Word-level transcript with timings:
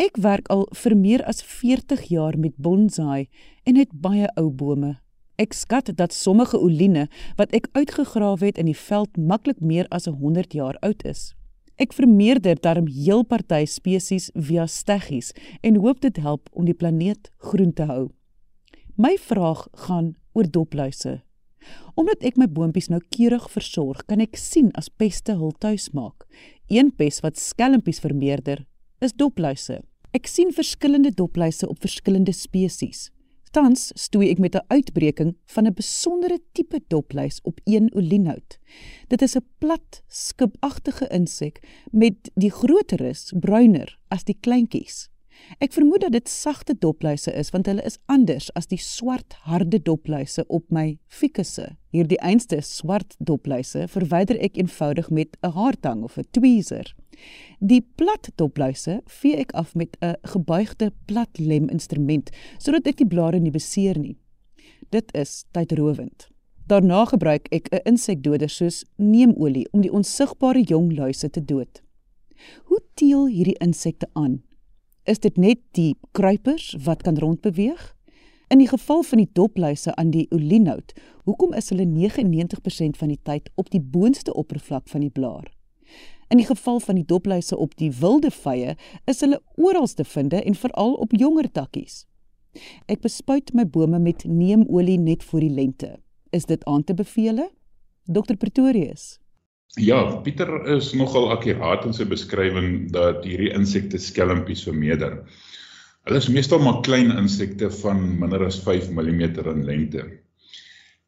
Ek 0.00 0.16
werk 0.16 0.46
al 0.48 0.62
vir 0.72 0.94
meer 0.96 1.20
as 1.28 1.42
40 1.44 2.06
jaar 2.08 2.36
met 2.40 2.54
bonsai 2.56 3.26
en 3.68 3.76
het 3.76 3.90
baie 3.92 4.30
ou 4.40 4.46
bome. 4.48 4.94
Ek 5.36 5.52
skat 5.52 5.90
dat 5.98 6.14
sommige 6.16 6.56
oline 6.56 7.02
wat 7.36 7.52
ek 7.52 7.68
uitgegrawe 7.76 8.46
het 8.48 8.56
in 8.56 8.70
die 8.70 8.78
veld 8.78 9.18
maklik 9.20 9.60
meer 9.60 9.84
as 9.92 10.08
100 10.08 10.56
jaar 10.56 10.78
oud 10.80 11.04
is. 11.04 11.34
Ek 11.76 11.92
vermeerder 11.92 12.56
daarom 12.56 12.88
heel 12.88 13.26
party 13.28 13.66
spesies 13.68 14.30
via 14.32 14.64
steggies 14.64 15.34
en 15.60 15.82
hoop 15.84 16.00
dit 16.00 16.16
help 16.16 16.48
om 16.56 16.64
die 16.64 16.76
planeet 16.76 17.28
groen 17.50 17.76
te 17.76 17.84
hou. 17.84 18.08
My 18.96 19.18
vraag 19.20 19.66
gaan 19.84 20.14
oor 20.32 20.48
dopluise. 20.48 21.18
Omdat 21.92 22.24
ek 22.24 22.40
my 22.40 22.48
boontjies 22.48 22.88
nou 22.88 23.02
keurig 23.12 23.50
versorg, 23.52 24.00
kan 24.08 24.24
ek 24.24 24.40
sien 24.40 24.72
as 24.80 24.88
peste 24.88 25.36
hul 25.36 25.52
tuis 25.60 25.90
maak. 25.92 26.24
Een 26.72 26.88
pes 26.88 27.20
wat 27.20 27.36
skelmpies 27.36 28.00
vermeerder, 28.00 28.64
is 29.04 29.12
dopluise. 29.12 29.82
Ek 30.10 30.26
sien 30.26 30.48
verskillende 30.50 31.12
dopluise 31.14 31.68
op 31.70 31.78
verskillende 31.84 32.32
spesies. 32.34 33.10
Tans 33.54 33.92
stoei 33.94 34.30
ek 34.30 34.40
met 34.42 34.56
'n 34.56 34.66
uitbreking 34.66 35.36
van 35.46 35.66
'n 35.66 35.74
besondere 35.74 36.38
tipe 36.52 36.80
dopluis 36.88 37.38
op 37.42 37.60
een 37.64 37.94
olienhout. 37.94 38.58
Dit 39.08 39.22
is 39.22 39.36
'n 39.36 39.46
plat, 39.58 40.02
skubagtige 40.08 41.06
insek 41.08 41.62
met 41.92 42.30
die 42.34 42.50
groteres 42.50 43.32
bruiner 43.40 43.98
as 44.08 44.24
die 44.24 44.36
kleintjies. 44.40 45.09
Ek 45.58 45.72
vermoed 45.72 46.00
dat 46.00 46.12
dit 46.12 46.28
sagte 46.28 46.74
dopluise 46.78 47.32
is 47.32 47.50
want 47.50 47.66
hulle 47.66 47.82
is 47.84 47.98
anders 48.06 48.48
as 48.58 48.68
die 48.70 48.78
swart 48.80 49.34
harde 49.48 49.80
dopluise 49.82 50.44
op 50.48 50.70
my 50.70 50.98
fikusse. 51.06 51.66
Hierdie 51.90 52.20
einste 52.22 52.60
swart 52.62 53.16
dopluise 53.18 53.86
verwyder 53.90 54.38
ek 54.38 54.56
eenvoudig 54.56 55.10
met 55.10 55.36
'n 55.42 55.52
haartang 55.56 56.02
of 56.02 56.18
'n 56.18 56.28
tweezer. 56.30 56.94
Die 57.58 57.82
plat 57.96 58.30
dopluise 58.36 59.00
vee 59.06 59.36
ek 59.36 59.52
af 59.52 59.74
met 59.74 59.96
'n 60.00 60.16
gebuigde 60.22 60.92
plat 61.06 61.38
lem 61.38 61.68
instrument 61.68 62.30
sodat 62.58 62.86
ek 62.86 62.96
die 62.96 63.06
blare 63.06 63.40
nie 63.40 63.50
beseer 63.50 63.98
nie. 63.98 64.16
Dit 64.90 65.14
is 65.14 65.44
tydrowend. 65.52 66.28
Daarna 66.66 67.04
gebruik 67.04 67.48
ek 67.50 67.68
'n 67.72 67.80
insekdoder 67.84 68.48
soos 68.48 68.84
neemolie 68.96 69.66
om 69.72 69.80
die 69.80 69.92
onsigbare 69.92 70.62
jong 70.62 70.96
luise 70.96 71.30
te 71.30 71.44
dood. 71.44 71.82
Hoe 72.64 72.80
teel 72.94 73.26
hierdie 73.26 73.58
insekte 73.58 74.08
aan? 74.12 74.42
Is 75.04 75.18
dit 75.18 75.36
net 75.36 75.60
die 75.72 75.94
kruipers 76.12 76.74
wat 76.84 77.02
kan 77.02 77.16
rondbeweeg? 77.18 77.96
In 78.52 78.58
die 78.58 78.68
geval 78.68 79.02
van 79.02 79.18
die 79.22 79.30
dopluise 79.32 79.94
aan 79.94 80.10
die 80.10 80.26
olienhout, 80.30 80.92
hoekom 81.24 81.54
is 81.56 81.70
hulle 81.72 81.86
99% 81.86 82.98
van 83.00 83.08
die 83.08 83.20
tyd 83.22 83.48
op 83.54 83.70
die 83.72 83.80
boonste 83.80 84.34
oppervlak 84.34 84.88
van 84.88 85.00
die 85.00 85.10
blaar? 85.10 85.48
In 86.28 86.36
die 86.36 86.46
geval 86.46 86.80
van 86.80 87.00
die 87.00 87.04
dopluise 87.04 87.56
op 87.56 87.72
die 87.80 87.90
wilde 87.96 88.30
vye, 88.30 88.76
is 89.08 89.24
hulle 89.24 89.40
oral 89.56 89.88
te 89.88 90.04
vind 90.04 90.36
en 90.36 90.54
veral 90.54 90.92
op 90.94 91.16
jonger 91.16 91.48
takkies. 91.50 92.04
Ek 92.86 93.00
bespuit 93.00 93.54
my 93.54 93.64
bome 93.64 93.98
met 93.98 94.26
neemolie 94.28 94.98
net 94.98 95.24
voor 95.24 95.40
die 95.40 95.54
lente. 95.54 95.96
Is 96.30 96.44
dit 96.44 96.64
aan 96.64 96.84
te 96.84 96.94
beveel? 96.94 97.46
Dr 98.04 98.36
Pretorius. 98.36 99.16
Ja, 99.78 100.16
Pieter 100.24 100.48
is 100.74 100.88
nogal 100.98 101.28
akkuraat 101.30 101.84
in 101.86 101.92
sy 101.94 102.02
beskrywing 102.10 102.88
dat 102.90 103.22
hierdie 103.22 103.52
insekte 103.54 104.00
skelmpies 104.02 104.64
vermeerder. 104.66 105.20
Hulle 106.08 106.18
is 106.18 106.26
meestal 106.26 106.58
maar 106.64 106.80
klein 106.82 107.12
insekte 107.14 107.68
van 107.76 108.00
minder 108.18 108.42
as 108.48 108.58
5 108.64 108.88
mm 108.90 109.22
in 109.52 109.62
lengte. 109.68 110.02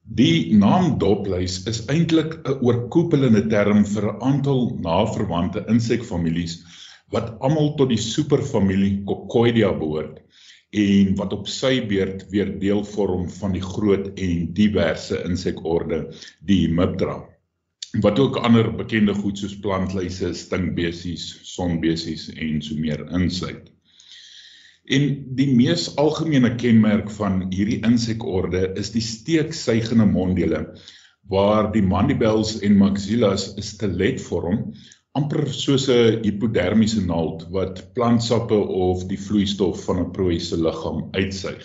Die 0.04 0.54
naam 0.54 1.00
dopluis 1.02 1.64
is 1.66 1.82
eintlik 1.90 2.38
'n 2.46 2.62
oorkoepelende 2.62 3.42
term 3.50 3.82
vir 3.84 4.06
'n 4.12 4.22
aantal 4.30 4.78
naverwante 4.78 5.66
insekfamilies 5.66 6.62
wat 7.10 7.34
almal 7.40 7.74
tot 7.74 7.90
die 7.90 7.98
superfamilie 7.98 9.02
Coccoidea 9.04 9.72
behoort 9.72 10.22
en 10.70 11.16
wat 11.18 11.32
op 11.32 11.48
sy 11.48 11.80
beurt 11.80 12.30
weer 12.30 12.58
deel 12.62 12.86
vorm 12.94 13.28
van 13.28 13.58
die 13.58 13.66
groot 13.74 14.06
en 14.14 14.52
diverse 14.54 15.18
insekorde 15.26 16.04
die 16.46 16.62
Hemiptera 16.68 17.31
wat 18.00 18.18
ook 18.18 18.36
ander 18.36 18.70
bekende 18.76 19.14
goed 19.14 19.38
soos 19.38 19.58
plantluise, 19.60 20.32
stingbesies, 20.34 21.26
sonbesies 21.44 22.30
en 22.32 22.62
so 22.62 22.74
meer 22.80 23.04
insluit. 23.12 23.68
En 24.88 25.04
die 25.36 25.50
mees 25.54 25.90
algemene 26.00 26.54
kenmerk 26.56 27.10
van 27.18 27.46
hierdie 27.52 27.82
insekorde 27.86 28.72
is 28.80 28.90
die 28.96 29.04
steeksuigende 29.04 30.06
monddele 30.08 30.64
waar 31.30 31.68
die 31.72 31.84
mandibels 31.84 32.56
en 32.66 32.80
maxillas 32.80 33.52
'n 33.54 33.62
stilet 33.62 34.20
vorm 34.20 34.72
amper 35.14 35.46
soos 35.52 35.88
'n 35.88 36.22
hipodermiese 36.24 37.04
naald 37.04 37.46
wat 37.50 37.92
plantsappe 37.94 38.56
of 38.56 39.04
die 39.06 39.20
vloeistof 39.20 39.84
van 39.84 39.98
'n 40.00 40.10
prooi 40.10 40.40
se 40.40 40.56
liggaam 40.56 41.08
uitsuig. 41.12 41.64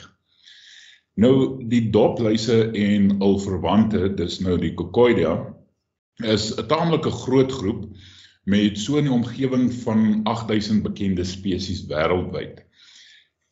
Nou 1.15 1.63
die 1.69 1.89
dopluise 1.89 2.71
en 2.71 3.19
al 3.19 3.39
verwante, 3.39 4.13
dis 4.13 4.39
nou 4.39 4.57
die 4.57 4.73
Coccoidea, 4.73 5.56
is 6.25 6.53
'n 6.57 6.67
taamlike 6.67 7.11
groot 7.11 7.51
groep 7.51 7.83
met 8.43 8.77
so 8.77 8.97
'n 8.97 9.07
omgewing 9.07 9.73
van 9.83 10.23
8000 10.23 10.83
bekende 10.83 11.23
spesies 11.23 11.85
wêreldwyd. 11.85 12.63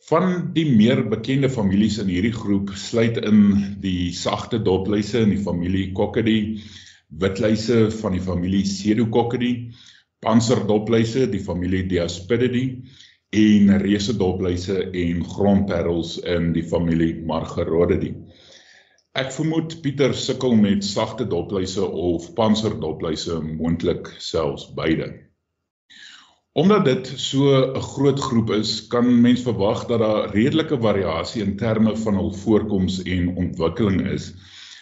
Van 0.09 0.53
die 0.53 0.65
meer 0.75 1.07
bekende 1.09 1.49
families 1.49 1.97
in 1.97 2.07
hierdie 2.07 2.33
groep 2.33 2.71
sluit 2.73 3.17
in 3.17 3.77
die 3.81 4.11
sagte 4.13 4.61
dopluise 4.61 5.19
in 5.19 5.29
die 5.29 5.41
familie 5.41 5.91
Coccidae, 5.91 6.61
witluise 7.09 7.91
van 7.91 8.11
die 8.11 8.21
familie 8.21 8.63
Pseudococcidae, 8.63 9.71
pantserdopluise 10.19 11.29
die 11.29 11.43
familie 11.43 11.85
Diaspididae 11.89 12.81
en 13.29 13.77
reuse 13.81 14.17
dopluise 14.17 14.77
en 14.91 15.23
grondperels 15.25 16.17
in 16.19 16.53
die 16.53 16.63
familie 16.63 17.13
Margerodidae. 17.25 18.15
Ek 19.15 19.29
vermoed 19.31 19.77
Pieter 19.79 20.11
sukkel 20.19 20.57
met 20.59 20.83
sagte 20.83 21.23
dopluise 21.31 21.79
of 21.79 22.25
pantserdopluise, 22.35 23.37
moontlik 23.45 24.09
selfs 24.19 24.65
beide. 24.75 25.05
Omdat 26.59 26.83
dit 26.89 27.11
so 27.23 27.53
'n 27.61 27.85
groot 27.93 28.19
groep 28.19 28.51
is, 28.57 28.73
kan 28.91 29.07
mens 29.21 29.45
verwag 29.47 29.85
dat 29.87 30.03
daar 30.03 30.35
redelike 30.35 30.79
variasie 30.87 31.43
in 31.43 31.55
terme 31.55 31.95
van 31.95 32.19
hul 32.19 32.33
voorkoms 32.43 33.01
en 33.03 33.31
ontwikkeling 33.45 34.03
is. 34.11 34.33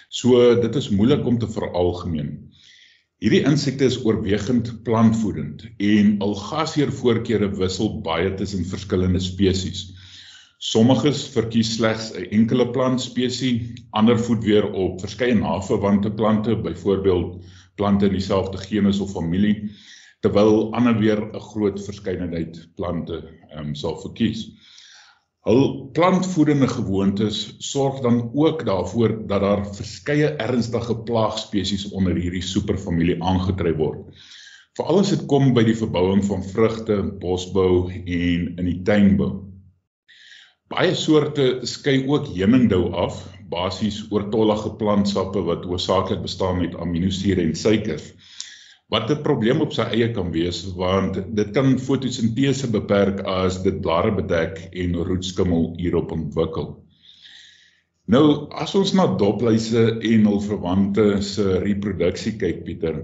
So 0.10 0.56
dit 0.62 0.75
is 0.81 0.90
moeilik 0.90 1.25
om 1.25 1.38
te 1.38 1.48
veralgemeen. 1.48 2.50
Hierdie 3.22 3.46
insekte 3.46 3.86
is 3.86 4.02
oorwegend 4.06 4.84
plantvoedend 4.84 5.68
en 5.78 6.18
algasieer 6.19 6.92
voorkeure 6.92 7.54
wissel 7.62 8.02
baie 8.02 8.34
tussen 8.34 8.66
verskillende 8.66 9.19
spesies. 9.19 9.94
Sommiges 10.63 11.25
verkies 11.33 11.74
slegs 11.75 12.06
'n 12.15 12.30
enkele 12.38 12.65
plantspesie, 12.71 13.74
ander 14.00 14.15
voed 14.15 14.45
weer 14.48 14.63
op 14.71 15.01
verskeie 15.04 15.36
naverwante 15.36 16.12
plante, 16.12 16.56
byvoorbeeld 16.56 17.44
plante 17.75 18.06
in 18.06 18.15
dieselfde 18.15 18.57
genus 18.57 19.01
of 19.04 19.12
familie 19.12 19.57
terwyl 20.24 20.71
ander 20.71 20.95
weer 21.01 21.19
'n 21.19 21.44
groot 21.50 21.83
verskeidenheid 21.83 22.62
plante 22.80 23.19
ehm 23.50 23.60
um, 23.60 23.75
sal 23.75 24.00
verkies. 24.06 24.45
Hul 25.44 25.89
plantvoedende 25.92 26.68
gewoontes 26.68 27.56
sorg 27.59 28.00
dan 28.00 28.31
ook 28.33 28.66
daarvoor 28.66 29.27
dat 29.27 29.42
daar 29.42 29.68
verskeie 29.75 30.30
ernstige 30.48 30.95
plaagspesies 30.95 31.89
onder 31.92 32.16
hierdie 32.16 32.42
superfamilie 32.56 33.24
aangetref 33.24 33.75
word. 33.75 34.16
Veral 34.80 35.00
as 35.00 35.09
dit 35.09 35.25
kom 35.25 35.51
by 35.54 35.63
die 35.63 35.75
verbouing 35.75 36.24
van 36.25 36.44
vrugte, 36.44 37.04
bosbou 37.19 37.92
en 37.92 38.54
in 38.56 38.66
die 38.66 38.81
tuinbou. 38.81 39.53
Baie 40.74 40.96
soorte 40.98 41.44
skei 41.70 42.00
ook 42.10 42.31
hemingdou 42.34 42.88
af, 42.98 43.20
basies 43.52 44.00
oortollige 44.10 44.72
plantsappe 44.80 45.44
wat 45.46 45.68
hoofsaaklik 45.70 46.24
bestaan 46.24 46.64
uit 46.64 46.78
aminosure 46.81 47.44
en 47.44 47.52
suikers. 47.54 48.08
Wat 48.90 49.12
'n 49.12 49.22
probleem 49.28 49.62
op 49.62 49.75
sy 49.78 49.86
eie 49.94 50.08
kan 50.16 50.31
wees 50.34 50.64
want 50.80 51.20
dit 51.38 51.52
kan 51.54 51.78
fotosintese 51.78 52.72
beperk 52.74 53.22
as 53.36 53.62
dit 53.62 53.78
blare 53.86 54.16
bedek 54.18 54.58
en 54.74 54.96
roetskimmel 54.96 55.68
hierop 55.78 56.12
ontwikkel. 56.12 56.72
Nou 58.08 58.50
as 58.50 58.74
ons 58.76 58.94
na 58.98 59.06
dopluise 59.18 59.84
en 60.02 60.26
hul 60.26 60.42
verwante 60.42 61.22
se 61.22 61.60
reproduksie 61.68 62.34
kyk 62.38 62.64
Pieter, 62.66 63.04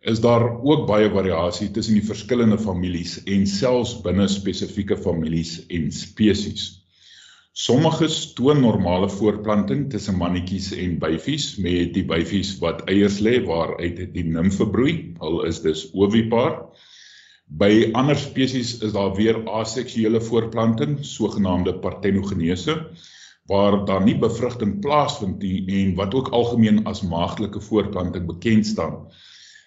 is 0.00 0.20
daar 0.20 0.46
ook 0.62 0.86
baie 0.86 1.10
variasie 1.10 1.72
tussen 1.74 1.98
die 1.98 2.06
verskillende 2.06 2.58
families 2.58 3.18
en 3.26 3.46
selfs 3.46 3.98
binne 4.06 4.28
spesifieke 4.28 4.96
families 4.96 5.58
en 5.66 5.90
spesies. 5.90 6.79
Sommiges 7.60 8.14
toon 8.32 8.62
normale 8.64 9.08
voortplanting 9.12 9.82
tussen 9.92 10.16
mannetjies 10.16 10.70
en 10.80 10.94
byfies 11.02 11.48
met 11.60 11.90
die 11.92 12.04
byfies 12.08 12.54
wat 12.62 12.86
eiers 12.88 13.18
lê 13.26 13.34
waaruit 13.44 13.98
die 14.14 14.22
nimfe 14.24 14.64
broei. 14.76 14.94
Hulle 15.20 15.42
is 15.50 15.58
dus 15.60 15.82
ovipaar. 15.92 16.54
By 17.60 17.90
ander 18.00 18.16
spesies 18.16 18.70
is 18.86 18.94
daar 18.94 19.12
weer 19.18 19.42
aseksuele 19.60 20.22
voortplanting, 20.24 20.94
sogenaamde 21.04 21.74
partenogenese, 21.84 22.78
waar 23.52 23.76
daar 23.90 24.06
nie 24.06 24.16
bevrugting 24.22 24.78
plaasvind 24.80 25.44
nie 25.44 25.82
en 25.82 25.92
wat 25.98 26.16
ook 26.16 26.30
algemeen 26.40 26.86
as 26.88 27.02
maagdelike 27.04 27.60
voortplanting 27.66 28.24
bekend 28.30 28.70
staan. 28.70 29.02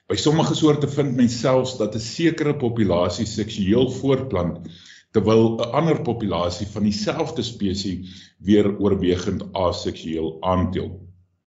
By 0.10 0.18
sommige 0.18 0.58
soorte 0.58 0.90
vind 0.96 1.14
mens 1.22 1.38
selfs 1.46 1.78
dat 1.78 1.94
'n 1.94 2.08
sekere 2.08 2.58
populasie 2.66 3.30
seksueel 3.30 3.92
voortplant 4.00 4.66
terwyl 5.14 5.46
'n 5.62 5.72
ander 5.80 6.02
populasie 6.02 6.68
van 6.74 6.84
dieselfde 6.90 7.46
spesies 7.46 8.34
weer 8.40 8.68
oorwegend 8.80 9.46
aseksueel 9.54 10.38
aandeel. 10.42 10.92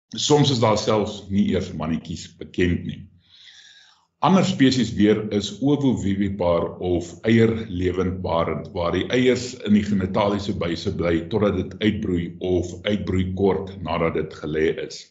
Soms 0.08 0.50
is 0.50 0.60
daar 0.60 0.78
selfs 0.78 1.24
nie 1.28 1.48
eers 1.54 1.72
mannetjies 1.72 2.28
bekend 2.36 2.84
nie. 2.86 3.00
Ander 4.24 4.44
spesies 4.44 4.92
weer 4.96 5.18
is 5.36 5.50
ovovivipaar 5.60 6.78
of 6.78 7.10
eierlewendbarend 7.28 8.70
waar 8.72 8.94
die 8.96 9.04
eiers 9.12 9.50
in 9.68 9.76
die 9.76 9.82
genitaliese 9.84 10.54
buise 10.56 10.94
bly 10.96 11.26
totdat 11.32 11.58
dit 11.58 11.74
uitbroei 11.82 12.30
of 12.38 12.70
uitbroei 12.86 13.26
kort 13.36 13.74
nadat 13.82 14.16
dit 14.20 14.38
gelê 14.40 14.70
is. 14.86 15.02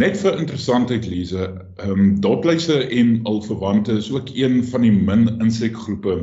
Net 0.00 0.16
vir 0.22 0.38
interessantheid 0.40 1.04
Lize, 1.04 1.44
ehm 1.76 1.90
um, 1.92 2.06
dotluise 2.24 2.78
en 2.88 3.18
al 3.28 3.42
verwante 3.44 3.98
is 4.00 4.08
ook 4.12 4.32
een 4.32 4.62
van 4.64 4.86
die 4.88 4.92
min 4.92 5.28
insekgroepe 5.44 6.16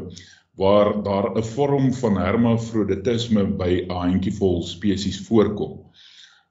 waar 0.59 1.03
daar 1.03 1.31
'n 1.38 1.44
vorm 1.56 1.94
van 1.94 2.17
hermafroditisme 2.17 3.44
by 3.61 3.71
'n 3.88 3.91
handjievol 3.91 4.63
spesies 4.63 5.19
voorkom. 5.27 5.73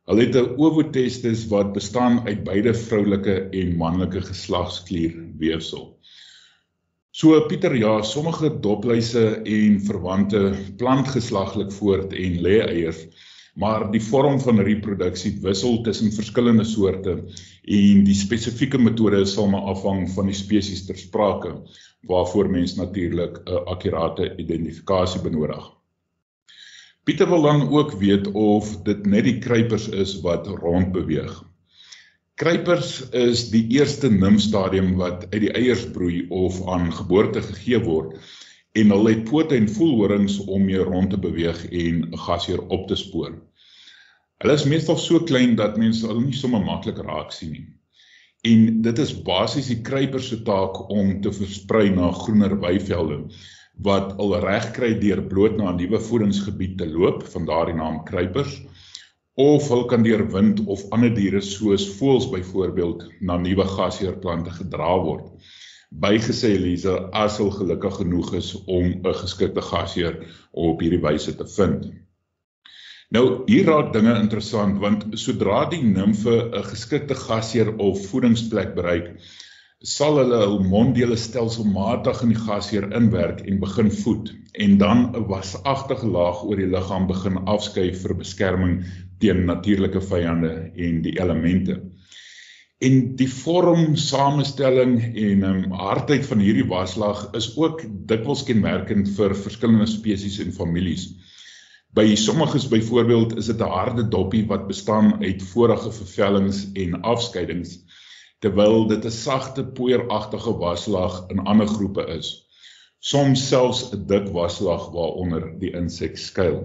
Hulle 0.08 0.25
het 0.25 0.37
'n 0.37 0.55
ovotestis 0.56 1.46
wat 1.52 1.72
bestaan 1.72 2.26
uit 2.26 2.44
beide 2.44 2.75
vroulike 2.75 3.37
en 3.60 3.76
manlike 3.76 4.20
geslagsklierweefsel. 4.20 5.99
So 7.10 7.40
Pieter, 7.46 7.76
ja, 7.76 8.02
sommige 8.02 8.60
dopluise 8.60 9.43
en 9.44 9.81
verwante 9.81 10.55
plant 10.76 11.08
geslaglik 11.08 11.72
voort 11.72 12.12
en 12.12 12.40
lê 12.40 12.60
eiers, 12.64 13.06
maar 13.55 13.90
die 13.90 14.02
vorm 14.02 14.40
van 14.40 14.60
reproduksie 14.60 15.38
wissel 15.43 15.81
tussen 15.82 16.12
verskillende 16.12 16.64
soorte 16.64 17.25
en 17.69 18.05
die 18.05 18.17
spesifieke 18.17 18.79
metode 18.81 19.25
sal 19.29 19.50
maar 19.53 19.67
afhang 19.73 20.06
van 20.15 20.31
die 20.31 20.37
spesies 20.37 20.87
ter 20.87 20.97
sprake 20.97 21.53
waarvoor 22.09 22.49
mens 22.49 22.76
natuurlik 22.79 23.43
'n 23.44 23.65
akkurate 23.75 24.31
identifikasie 24.37 25.20
benodig. 25.20 25.65
Pieter 27.05 27.29
wil 27.29 27.43
dan 27.43 27.69
ook 27.69 27.93
weet 27.93 28.32
of 28.32 28.82
dit 28.82 29.06
net 29.06 29.25
die 29.25 29.38
kruipers 29.38 29.88
is 29.88 30.20
wat 30.20 30.47
rond 30.47 30.93
beweeg. 30.93 31.44
Kruipers 32.35 33.09
is 33.11 33.50
die 33.50 33.67
eerste 33.69 34.11
nimfstadium 34.11 34.94
wat 34.97 35.26
uit 35.31 35.41
die 35.41 35.53
eiers 35.53 35.87
broei 35.91 36.26
of 36.29 36.61
aan 36.69 36.93
geboorte 36.93 37.43
gegee 37.43 37.81
word 37.82 38.15
en 38.73 38.93
hulle 38.94 39.15
het 39.15 39.25
pote 39.31 39.56
en 39.56 39.69
voelhorings 39.69 40.38
om 40.44 40.65
mee 40.65 40.79
rond 40.79 41.11
te 41.11 41.19
beweeg 41.19 41.65
en 41.70 42.05
'n 42.12 42.19
gasheer 42.26 42.61
op 42.69 42.87
te 42.88 42.97
spoor. 42.97 43.32
Hulle 44.43 44.55
is 44.55 44.69
meestal 44.70 44.99
so 45.02 45.19
klein 45.26 45.56
dat 45.58 45.79
mense 45.82 46.06
hulle 46.06 46.20
nie 46.23 46.37
sommer 46.40 46.61
maklik 46.62 47.00
raak 47.02 47.32
sien 47.35 47.56
nie. 47.56 47.64
En 48.46 48.61
dit 48.85 49.00
is 49.02 49.11
basies 49.26 49.70
die 49.73 49.81
kruiper 49.88 50.23
se 50.23 50.38
taak 50.46 50.79
om 50.94 51.11
te 51.25 51.32
versprei 51.35 51.88
na 51.90 52.12
groener 52.20 52.55
weivelde 52.62 53.17
wat 53.88 54.14
al 54.23 54.37
reg 54.44 54.70
kry 54.76 54.93
deur 55.02 55.25
bloot 55.32 55.58
na 55.58 55.73
'n 55.73 55.81
nuwe 55.81 55.99
voedingsgebied 56.06 56.79
te 56.79 56.87
loop 56.87 57.26
van 57.35 57.50
daardie 57.50 57.75
naam 57.81 57.99
kruipers 58.12 58.55
of 59.49 59.69
hulle 59.75 59.90
kan 59.90 60.06
deur 60.06 60.25
wind 60.31 60.62
of 60.67 60.87
ander 60.94 61.14
diere 61.19 61.43
soos 61.50 61.91
voëls 61.99 62.31
byvoorbeeld 62.31 63.06
na 63.20 63.43
nuwe 63.43 63.67
gasheerplante 63.75 64.55
gedra 64.62 64.94
word. 65.02 65.26
Bygesê 65.91 66.55
Elise 66.55 66.94
as 67.25 67.43
hulle 67.43 67.58
gelukkig 67.58 68.02
genoeg 68.02 68.34
is 68.34 68.55
om 68.67 68.87
'n 68.87 69.19
geskikte 69.23 69.67
gasheer 69.73 70.23
op 70.52 70.81
hierdie 70.81 71.02
wyse 71.02 71.34
te 71.34 71.55
vind 71.58 71.91
Nou 73.16 73.25
hier 73.49 73.64
raak 73.64 73.94
dinge 73.94 74.12
interessant 74.20 74.81
want 74.82 75.05
sodra 75.20 75.62
die 75.72 75.81
nimfe 75.82 76.32
'n 76.44 76.64
geskikte 76.70 77.14
gasheer 77.16 77.70
of 77.81 78.02
voedingsplek 78.10 78.75
bereik, 78.76 79.06
sal 79.93 80.19
hulle 80.20 80.40
hul 80.43 80.58
monddele 80.72 81.16
stelselmatig 81.16 82.20
in 82.26 82.34
die 82.34 82.43
gasheer 82.43 82.88
inwerk 82.99 83.40
en 83.46 83.62
begin 83.62 83.88
voed 84.00 84.32
en 84.64 84.76
dan 84.82 85.00
'n 85.16 85.25
wasagtige 85.31 86.10
laag 86.16 86.43
oor 86.44 86.60
die 86.60 86.69
liggaam 86.75 87.06
begin 87.06 87.38
afskei 87.55 87.87
vir 88.02 88.14
beskerming 88.19 88.75
teen 89.25 89.46
natuurlike 89.46 90.00
vyande 90.10 90.52
en 90.76 91.00
die 91.02 91.16
elemente. 91.19 91.78
En 92.81 93.16
die 93.16 93.31
vorm, 93.38 93.96
samestelling 93.96 95.00
en 95.00 95.49
um, 95.49 95.72
hardheid 95.72 96.26
van 96.26 96.44
hierdie 96.44 96.69
waslaag 96.69 97.25
is 97.40 97.56
ook 97.56 97.82
dikwels 98.12 98.44
kenmerkend 98.44 99.08
vir 99.16 99.34
verskillende 99.34 99.87
spesies 99.87 100.38
en 100.44 100.52
families. 100.52 101.08
By 101.96 102.14
sommiges 102.14 102.69
byvoorbeeld 102.69 103.37
is 103.37 103.46
dit 103.46 103.61
'n 103.61 103.73
harde 103.73 104.08
doppie 104.08 104.46
wat 104.46 104.67
bestaan 104.67 105.23
uit 105.23 105.43
vorige 105.43 105.93
vervellings 105.93 106.67
en 106.73 107.00
afskeidings 107.00 107.79
terwyl 108.38 108.87
dit 108.87 109.05
'n 109.05 109.11
sagte 109.11 109.64
poeieragtige 109.64 110.52
waslaag 110.58 111.25
in 111.29 111.38
ander 111.38 111.67
groepe 111.67 112.05
is. 112.19 112.29
Soms 112.99 113.49
selfs 113.49 113.81
'n 113.93 114.06
dik 114.06 114.29
waslaag 114.37 114.90
waaronder 114.90 115.58
die 115.58 115.73
insek 115.81 116.19
skuil. 116.19 116.61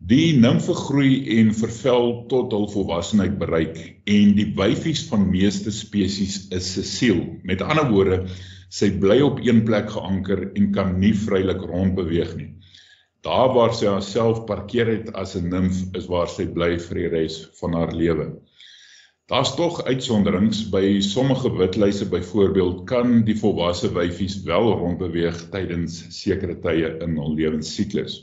Die 0.00 0.32
nimfe 0.38 0.74
groei 0.74 1.38
en 1.38 1.54
vervel 1.54 2.24
tot 2.28 2.52
hul 2.52 2.68
volwassenheid 2.72 3.38
bereik 3.38 3.76
en 4.04 4.34
die 4.38 4.52
wyfies 4.56 5.02
van 5.10 5.28
meeste 5.30 5.70
spesies 5.70 6.46
is 6.48 6.72
sesiel. 6.72 7.20
Met 7.42 7.60
ander 7.60 7.90
woorde, 7.90 8.22
sy 8.70 8.88
bly 9.02 9.20
op 9.20 9.42
een 9.44 9.64
plek 9.64 9.90
geanker 9.90 10.46
en 10.54 10.72
kan 10.72 10.98
nie 10.98 11.12
vrylik 11.26 11.60
rondbeweeg 11.60 12.36
nie. 12.36 12.50
Daar 13.26 13.52
waar 13.52 13.74
sy 13.76 13.86
haarself 13.86 14.44
parkeer 14.48 14.88
het 14.88 15.10
as 15.12 15.34
'n 15.36 15.48
nimf 15.52 15.82
is 15.98 16.06
waar 16.08 16.28
sy 16.28 16.46
bly 16.46 16.78
vir 16.78 16.96
die 17.00 17.10
res 17.14 17.36
van 17.60 17.74
haar 17.76 17.92
lewe. 17.92 18.30
Daar's 19.30 19.52
tog 19.54 19.82
uitsonderings 19.84 20.64
by 20.72 21.00
sommige 21.00 21.50
witluise 21.58 22.08
byvoorbeeld 22.08 22.80
kan 22.88 23.20
die 23.24 23.36
volwasse 23.38 23.92
wyfies 23.94 24.40
wel 24.42 24.72
rondbeweeg 24.72 25.36
tydens 25.52 26.00
sekere 26.16 26.56
tye 26.64 26.88
in 27.04 27.14
hul 27.20 27.36
lewensiklus. 27.38 28.16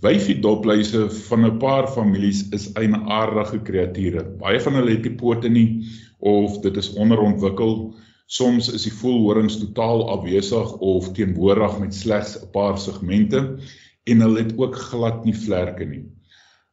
Wyfie 0.00 0.38
dopluise 0.40 1.10
van 1.10 1.44
'n 1.44 1.58
paar 1.58 1.88
families 1.88 2.48
is 2.48 2.72
eienaardige 2.72 3.58
kreature. 3.62 4.24
Baie 4.40 4.60
van 4.60 4.74
hulle 4.74 4.94
het 4.96 5.04
nie 5.04 5.16
pote 5.20 5.48
nie 5.48 5.68
of 6.18 6.60
dit 6.62 6.76
is 6.76 6.92
onderontwikkel 6.94 7.94
Soms 8.28 8.66
is 8.68 8.82
die 8.84 8.92
voelhorings 8.92 9.54
totaal 9.56 10.02
afwesig 10.12 10.72
of 10.84 11.12
teenwoordig 11.16 11.78
met 11.80 11.94
slegs 11.96 12.34
'n 12.36 12.50
paar 12.52 12.78
segmente 12.78 13.40
en 14.04 14.20
hulle 14.20 14.42
het 14.42 14.52
ook 14.56 14.76
glad 14.76 15.24
nie 15.24 15.34
vlerke 15.34 15.84
nie. 15.84 16.04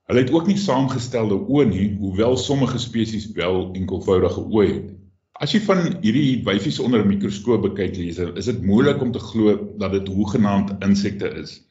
Hulle 0.06 0.20
het 0.20 0.32
ook 0.32 0.48
nie 0.48 0.58
saamgestelde 0.60 1.38
oë 1.48 1.66
nie, 1.70 1.88
hoewel 2.00 2.36
sommige 2.38 2.78
spesies 2.78 3.32
wel 3.40 3.72
enkelvoudige 3.72 4.44
oë 4.44 4.68
het. 4.74 4.92
As 5.32 5.56
jy 5.56 5.62
van 5.64 5.80
hierdie 6.04 6.44
wyfies 6.44 6.80
onder 6.80 7.02
'n 7.04 7.08
mikroskoop 7.08 7.62
bekyk, 7.62 7.96
leser, 7.96 8.36
is 8.38 8.46
dit 8.46 8.62
moeilik 8.62 9.02
om 9.02 9.12
te 9.12 9.20
glo 9.20 9.76
dat 9.78 9.92
dit 9.92 10.08
hoegenaamd 10.08 10.84
insekte 10.84 11.30
is. 11.40 11.62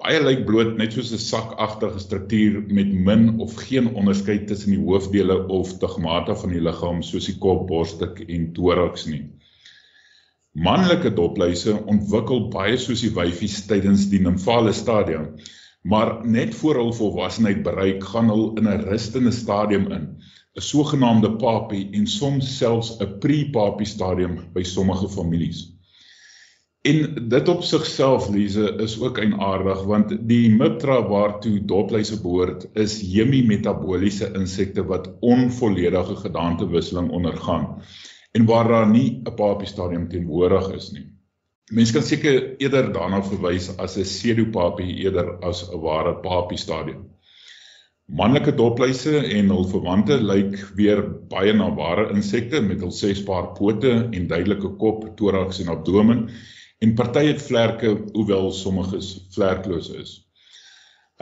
Baie 0.00 0.20
lyk 0.24 0.46
bloot 0.48 0.70
net 0.80 0.94
soos 0.96 1.10
'n 1.14 1.20
sakagtige 1.22 1.98
struktuur 2.02 2.54
met 2.76 2.92
min 3.08 3.24
of 3.44 3.56
geen 3.64 3.90
onderskeid 4.00 4.46
tussen 4.50 4.72
die 4.72 4.84
hoofdele 4.84 5.36
of 5.56 5.68
stigmata 5.68 6.36
van 6.42 6.54
die 6.54 6.62
liggaam 6.68 7.02
soos 7.08 7.26
die 7.28 7.34
kop, 7.42 7.66
borstuk 7.68 8.22
en 8.36 8.46
toraks 8.56 9.04
nie. 9.10 9.20
Manlike 10.68 11.12
dopluise 11.18 11.76
ontwikkel 11.94 12.48
baie 12.54 12.80
soos 12.86 13.04
die 13.04 13.12
wyfies 13.18 13.58
tydens 13.68 14.08
die 14.14 14.22
nimfale 14.24 14.72
stadium, 14.72 15.28
maar 15.84 16.14
net 16.38 16.54
voor 16.54 16.80
hul 16.80 16.92
volwassenheid 17.02 17.62
bereik, 17.68 18.04
gaan 18.14 18.32
hul 18.32 18.48
in 18.56 18.68
'n 18.68 18.88
rustende 18.88 19.32
stadium 19.32 19.86
in, 19.92 20.08
'n 20.56 20.66
sogenaamde 20.72 21.36
papie 21.36 21.88
en 21.92 22.06
soms 22.06 22.56
selfs 22.58 22.96
'n 23.00 23.18
pre-papie 23.20 23.86
stadium 23.86 24.40
by 24.54 24.62
sommige 24.62 25.08
families. 25.08 25.71
En 26.82 27.28
dit 27.30 27.48
op 27.48 27.60
sigself 27.62 28.24
Lize 28.34 28.64
is 28.82 28.96
ook 29.00 29.18
eienaardig 29.22 29.84
want 29.86 30.14
die 30.28 30.50
Miptra 30.50 30.96
waartoe 31.06 31.60
dopluise 31.70 32.16
behoort 32.22 32.64
is 32.74 32.96
hemimetabooliese 33.06 34.32
insekte 34.34 34.82
wat 34.88 35.06
onvolledige 35.20 36.16
gedaantewisseling 36.24 37.10
ondergaan 37.10 37.68
en 38.32 38.46
waar 38.50 38.68
daar 38.68 38.88
nie 38.90 39.20
'n 39.22 39.34
papie 39.34 39.68
stadium 39.70 40.08
teenwoordig 40.08 40.72
is 40.74 40.90
nie. 40.90 41.06
Mense 41.70 41.92
kan 41.92 42.02
seker 42.02 42.56
eerder 42.58 42.92
daarna 42.92 43.22
verwys 43.22 43.76
as 43.76 43.96
'n 43.96 44.02
pseudopapie 44.02 44.96
eerder 45.04 45.38
as 45.38 45.62
'n 45.70 45.80
ware 45.80 46.14
papie 46.14 46.58
stadium. 46.58 47.04
Manlike 48.06 48.54
dopluise 48.54 49.16
en 49.18 49.48
hul 49.48 49.68
verwante 49.68 50.18
lyk 50.22 50.58
weer 50.74 51.04
baie 51.28 51.52
na 51.52 51.74
ware 51.74 52.10
insekte 52.10 52.60
met 52.60 52.80
hul 52.80 52.90
ses 52.90 53.22
paar 53.22 53.52
pote 53.52 54.08
en 54.10 54.26
duidelike 54.26 54.76
kop, 54.76 55.16
toraks 55.16 55.60
en 55.60 55.68
abdomen 55.68 56.28
en 56.82 56.94
party 56.98 57.28
het 57.28 57.42
vlerke 57.42 57.92
hoewel 58.12 58.50
sommiges 58.52 59.14
vlerkloos 59.30 59.90
is. 59.94 60.14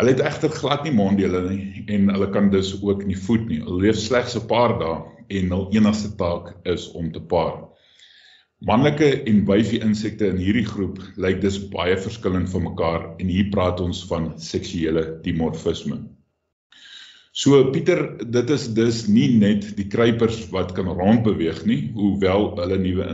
Hulle 0.00 0.14
het 0.14 0.22
egter 0.24 0.52
glad 0.54 0.86
nie 0.86 0.94
monddele 0.96 1.42
nie 1.50 1.82
en 1.92 2.08
hulle 2.08 2.30
kan 2.32 2.48
dus 2.52 2.70
ook 2.80 3.02
nie 3.04 3.18
voed 3.26 3.44
nie. 3.50 3.58
Hulle 3.60 3.82
leef 3.84 3.98
slegs 4.00 4.36
'n 4.38 4.46
paar 4.48 4.78
dae 4.80 4.94
en 5.28 5.52
hul 5.52 5.66
enigste 5.76 6.14
taak 6.16 6.54
is 6.64 6.86
om 6.96 7.10
te 7.12 7.20
paar. 7.20 7.68
Manlike 8.60 9.10
en 9.28 9.44
wyfie 9.48 9.80
insekte 9.84 10.26
in 10.32 10.40
hierdie 10.40 10.66
groep 10.68 10.98
lyk 11.16 11.40
dus 11.40 11.58
baie 11.72 11.96
verskillend 11.96 12.50
van 12.50 12.62
mekaar 12.62 13.04
en 13.18 13.28
hier 13.28 13.52
praat 13.52 13.80
ons 13.80 14.00
van 14.08 14.32
seksuele 14.40 15.20
dimorfisme. 15.22 16.00
So 17.32 17.70
Pieter, 17.70 18.18
dit 18.32 18.50
is 18.50 18.66
dus 18.74 19.06
nie 19.06 19.28
net 19.38 19.76
die 19.76 19.86
kruipers 19.86 20.48
wat 20.50 20.72
kan 20.72 20.88
rondbeweeg 20.88 21.64
nie, 21.64 21.92
hoewel 21.94 22.50
hulle 22.58 22.78
nuwe 22.78 23.06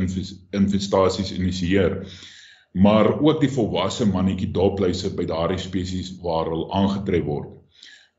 infestasies 0.50 1.34
initieer 1.36 2.00
maar 2.76 3.08
ook 3.20 3.40
die 3.40 3.50
volwasse 3.52 4.04
mannetjie 4.08 4.50
dopluise 4.52 5.08
by 5.16 5.24
daardie 5.28 5.60
spesies 5.62 6.10
waar 6.20 6.50
hulle 6.52 6.66
aangetref 6.76 7.24
word. 7.24 7.52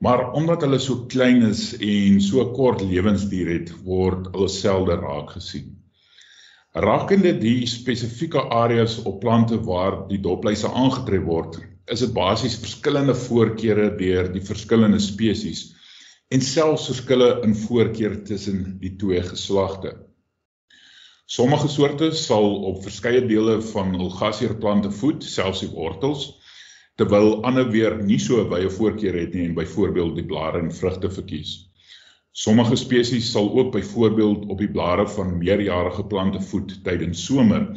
Maar 0.02 0.32
omdat 0.38 0.64
hulle 0.66 0.80
so 0.82 1.06
klein 1.10 1.44
is 1.46 1.72
en 1.78 2.18
so 2.22 2.46
kort 2.54 2.82
lewensduur 2.82 3.52
het, 3.54 3.72
word 3.86 4.32
hulle 4.34 4.50
selde 4.50 4.98
raak 4.98 5.36
gesien. 5.38 5.76
Rakende 6.78 7.34
die 7.38 7.66
spesifieke 7.70 8.42
areas 8.54 9.00
op 9.10 9.20
plante 9.22 9.58
waar 9.66 10.04
die 10.10 10.20
dopluise 10.22 10.70
aangetref 10.70 11.26
word, 11.26 11.58
is 11.90 12.04
dit 12.04 12.14
basies 12.14 12.58
verskillende 12.62 13.16
voorkeure 13.18 13.92
deur 13.98 14.30
die 14.34 14.44
verskillende 14.46 15.00
spesies 15.02 15.68
en 16.34 16.42
selfs 16.44 16.90
verskille 16.90 17.30
in 17.46 17.54
voorkeur 17.56 18.18
tussen 18.28 18.78
die 18.82 18.96
twee 19.00 19.22
geslagte. 19.24 19.94
Sommige 21.28 21.68
soorte 21.68 22.08
sal 22.16 22.54
op 22.70 22.84
verskeie 22.86 23.20
dele 23.28 23.58
van 23.74 23.90
hul 24.00 24.14
gasheerplante 24.16 24.92
voed, 24.96 25.26
selfs 25.28 25.60
die 25.60 25.74
wortels, 25.74 26.22
terwyl 26.96 27.42
ander 27.50 27.68
weer 27.74 27.98
nie 28.00 28.20
so 28.24 28.46
wye 28.48 28.70
voorkeur 28.72 29.18
het 29.20 29.36
nie 29.36 29.44
en 29.50 29.58
byvoorbeeld 29.58 30.16
die 30.16 30.24
blare 30.30 30.62
en 30.64 30.72
vrugte 30.72 31.12
verkies. 31.12 31.52
Sommige 32.32 32.78
spesies 32.80 33.28
sal 33.34 33.52
ook 33.60 33.74
byvoorbeeld 33.76 34.46
op 34.48 34.64
die 34.64 34.72
blare 34.72 35.04
van 35.18 35.36
meerjarige 35.42 36.08
plante 36.08 36.40
voed 36.48 36.78
tydens 36.88 37.26
somer, 37.28 37.68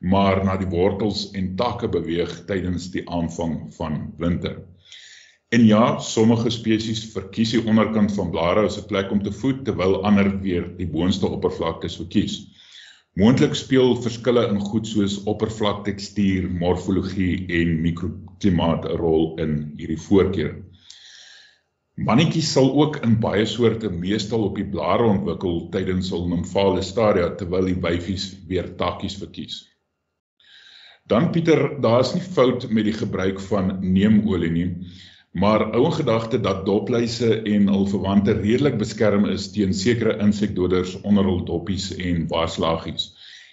maar 0.00 0.40
na 0.48 0.56
die 0.56 0.70
wortels 0.72 1.26
en 1.36 1.52
takke 1.60 1.92
beweeg 1.92 2.32
tydens 2.48 2.88
die 2.96 3.04
aanvang 3.04 3.68
van 3.76 4.14
winter. 4.16 4.62
En 5.52 5.68
ja, 5.68 5.98
sommige 6.00 6.48
spesies 6.50 7.04
verkies 7.12 7.52
die 7.52 7.66
onderkant 7.68 8.16
van 8.16 8.32
blare 8.32 8.64
as 8.64 8.80
'n 8.80 8.88
plek 8.88 9.12
om 9.12 9.22
te 9.22 9.32
voed 9.44 9.64
terwyl 9.68 10.00
ander 10.08 10.40
weer 10.40 10.72
die 10.80 10.88
boonste 10.88 11.28
oppervlaktes 11.28 12.00
verkies. 12.00 12.53
Moontlik 13.14 13.52
speel 13.54 13.92
verskille 14.02 14.42
in 14.50 14.56
goed 14.58 14.88
soos 14.90 15.20
oppervlaktekstuur, 15.30 16.48
morfologie 16.62 17.44
en 17.60 17.76
mikroklimaat 17.84 18.88
'n 18.90 18.96
rol 18.98 19.28
in 19.44 19.52
hierdie 19.78 20.00
voorkeur. 20.06 20.56
Mannetjies 21.94 22.48
sal 22.56 22.72
ook 22.82 22.98
in 23.06 23.14
baie 23.22 23.44
soorte 23.46 23.90
meestal 23.90 24.48
op 24.48 24.58
die 24.58 24.66
blare 24.66 25.06
ontwikkel 25.12 25.60
tydens 25.76 26.10
hul 26.10 26.26
nymfale 26.32 26.82
stadia 26.82 27.28
terwyl 27.38 27.70
die 27.70 27.78
wyfies 27.86 28.24
weer 28.48 28.72
takkies 28.82 29.14
verkies. 29.22 29.62
Dan 31.06 31.30
Pieter, 31.30 31.80
daar's 31.86 32.16
nie 32.16 32.26
fout 32.34 32.66
met 32.70 32.84
die 32.90 32.98
gebruik 32.98 33.38
van 33.46 33.76
neemolie 33.92 34.50
nie. 34.50 34.68
Maar 35.34 35.64
ou 35.74 35.90
gedagte 35.90 36.38
dat 36.40 36.62
dopluise 36.66 37.28
en 37.42 37.68
hul 37.68 37.88
verwante 37.90 38.36
redelik 38.38 38.76
beskerm 38.78 39.24
is 39.26 39.48
teen 39.50 39.72
sekere 39.74 40.14
insekdoders 40.22 40.92
onder 41.02 41.26
hul 41.26 41.40
doppies 41.48 41.88
en 41.96 42.28
waaslaggies. 42.30 43.08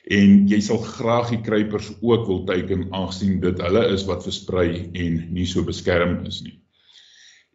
En 0.06 0.44
jy 0.50 0.60
sal 0.62 0.78
graag 0.86 1.32
die 1.34 1.42
kruipers 1.42 1.90
ook 2.02 2.28
wil 2.30 2.44
teiken 2.46 2.86
aangesien 2.94 3.40
dit 3.42 3.62
hulle 3.66 3.88
is 3.96 4.06
wat 4.10 4.28
versprei 4.30 4.68
en 4.94 5.18
nie 5.34 5.48
so 5.50 5.66
beskerm 5.66 6.20
is 6.30 6.44
nie. 6.46 6.54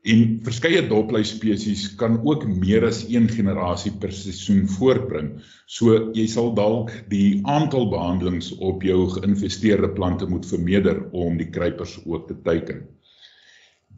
En 0.07 0.21
verskeie 0.47 0.83
dopluis 0.87 1.33
spesies 1.35 1.87
kan 1.99 2.19
ook 2.27 2.49
meer 2.51 2.85
as 2.87 3.05
een 3.11 3.31
generasie 3.31 3.95
per 4.03 4.13
seisoen 4.15 4.67
voortbring. 4.75 5.33
So 5.67 6.11
jy 6.19 6.27
sal 6.31 6.53
dalk 6.59 6.91
die 7.15 7.41
aantal 7.47 7.89
behandelings 7.95 8.53
op 8.59 8.83
jou 8.87 9.01
geïnvesteerde 9.17 9.95
plante 9.95 10.27
moet 10.31 10.47
vermeerder 10.47 11.03
om 11.11 11.39
die 11.39 11.51
kruipers 11.51 11.99
ook 12.05 12.27
te 12.27 12.39
teiken. 12.43 12.87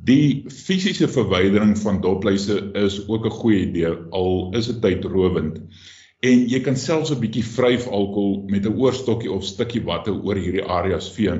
Die 0.04 0.44
fisiese 0.48 1.08
verwydering 1.10 1.78
van 1.78 2.00
dopluise 2.00 2.70
is 2.72 3.08
ook 3.08 3.26
'n 3.26 3.38
goeie 3.40 3.60
idee 3.66 3.94
al 4.10 4.54
is 4.54 4.66
dit 4.66 4.80
tydrowend. 4.82 5.58
En 6.20 6.46
jy 6.48 6.60
kan 6.60 6.76
selfs 6.76 7.10
'n 7.10 7.20
bietjie 7.20 7.44
vryf 7.44 7.86
alkohol 7.86 8.44
met 8.46 8.66
'n 8.66 8.78
oorstokkie 8.78 9.32
of 9.32 9.44
stukkie 9.44 9.82
watte 9.82 10.12
oor 10.12 10.36
hierdie 10.36 10.64
areas 10.64 11.10
vee 11.16 11.34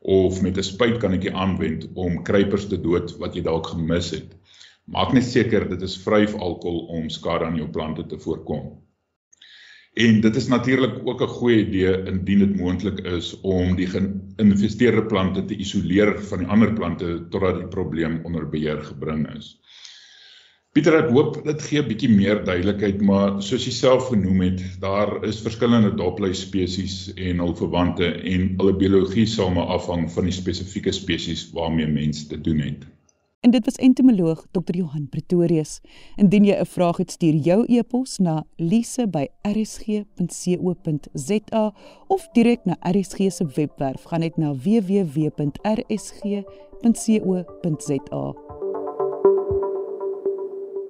of 0.00 0.42
met 0.42 0.56
'n 0.58 0.62
spuitkanetjie 0.62 1.34
aanwend 1.34 1.88
om 1.94 2.22
kruipers 2.22 2.66
te 2.66 2.80
dood 2.80 3.16
wat 3.18 3.34
jy 3.34 3.42
dalk 3.42 3.66
gemis 3.66 4.10
het. 4.10 4.36
Maak 4.84 5.12
net 5.12 5.24
seker 5.24 5.68
dit 5.68 5.82
is 5.82 5.96
vryf 5.96 6.34
alkohol 6.34 6.86
om 6.86 7.08
skade 7.08 7.44
aan 7.44 7.56
jou 7.56 7.68
plante 7.68 8.06
te 8.06 8.18
voorkom. 8.18 8.83
En 9.94 10.20
dit 10.20 10.36
is 10.36 10.46
natuurlik 10.50 10.94
ook 11.06 11.20
'n 11.22 11.34
goeie 11.38 11.66
idee 11.66 12.02
indien 12.10 12.38
dit 12.38 12.56
moontlik 12.56 12.98
is 12.98 13.40
om 13.40 13.76
die 13.76 13.86
geïnvesteerde 13.86 15.04
plante 15.06 15.44
te 15.44 15.56
isoleer 15.56 16.18
van 16.30 16.38
die 16.38 16.48
ander 16.48 16.72
plante 16.72 17.26
totdat 17.30 17.60
die 17.60 17.68
probleem 17.68 18.20
onder 18.24 18.48
beheer 18.48 18.82
gebring 18.82 19.28
is. 19.36 19.60
Pieter, 20.74 20.96
ek 20.98 21.12
hoop 21.14 21.36
dit 21.44 21.62
gee 21.62 21.78
'n 21.82 21.86
bietjie 21.88 22.10
meer 22.10 22.40
duidelikheid, 22.44 23.00
maar 23.00 23.36
soos 23.38 23.66
jy 23.68 23.70
self 23.70 24.08
genoem 24.08 24.40
het, 24.40 24.62
daar 24.80 25.24
is 25.24 25.38
verskillende 25.46 25.94
dopluis 25.94 26.40
spesies 26.40 26.96
en 27.14 27.38
hul 27.38 27.54
verwante 27.54 28.08
en 28.34 28.48
hulle 28.58 28.74
biologie 28.82 29.26
sal 29.26 29.54
maar 29.54 29.70
afhang 29.76 30.10
van 30.10 30.24
die 30.24 30.34
spesifieke 30.34 30.92
spesies 30.92 31.46
waarmee 31.52 31.86
mens 31.86 32.26
te 32.26 32.40
doen 32.40 32.58
het. 32.58 32.82
En 33.44 33.50
dit 33.50 33.64
was 33.64 33.74
entomoloog 33.74 34.46
Dr. 34.50 34.76
Johan 34.76 35.08
Pretorius. 35.08 35.80
Indien 36.16 36.44
jy 36.44 36.54
'n 36.60 36.66
vraag 36.66 36.96
het, 36.96 37.10
stuur 37.10 37.34
jou 37.34 37.64
e-pos 37.66 38.18
na 38.18 38.44
lise@rsg.co.za 38.56 39.34
of 42.06 42.28
direk 42.32 42.64
na 42.64 42.76
RSG 42.80 43.32
se 43.32 43.46
webwerf. 43.54 44.02
Gaan 44.02 44.20
net 44.20 44.36
na 44.36 44.54
www.rsg.co.za. 44.54 45.54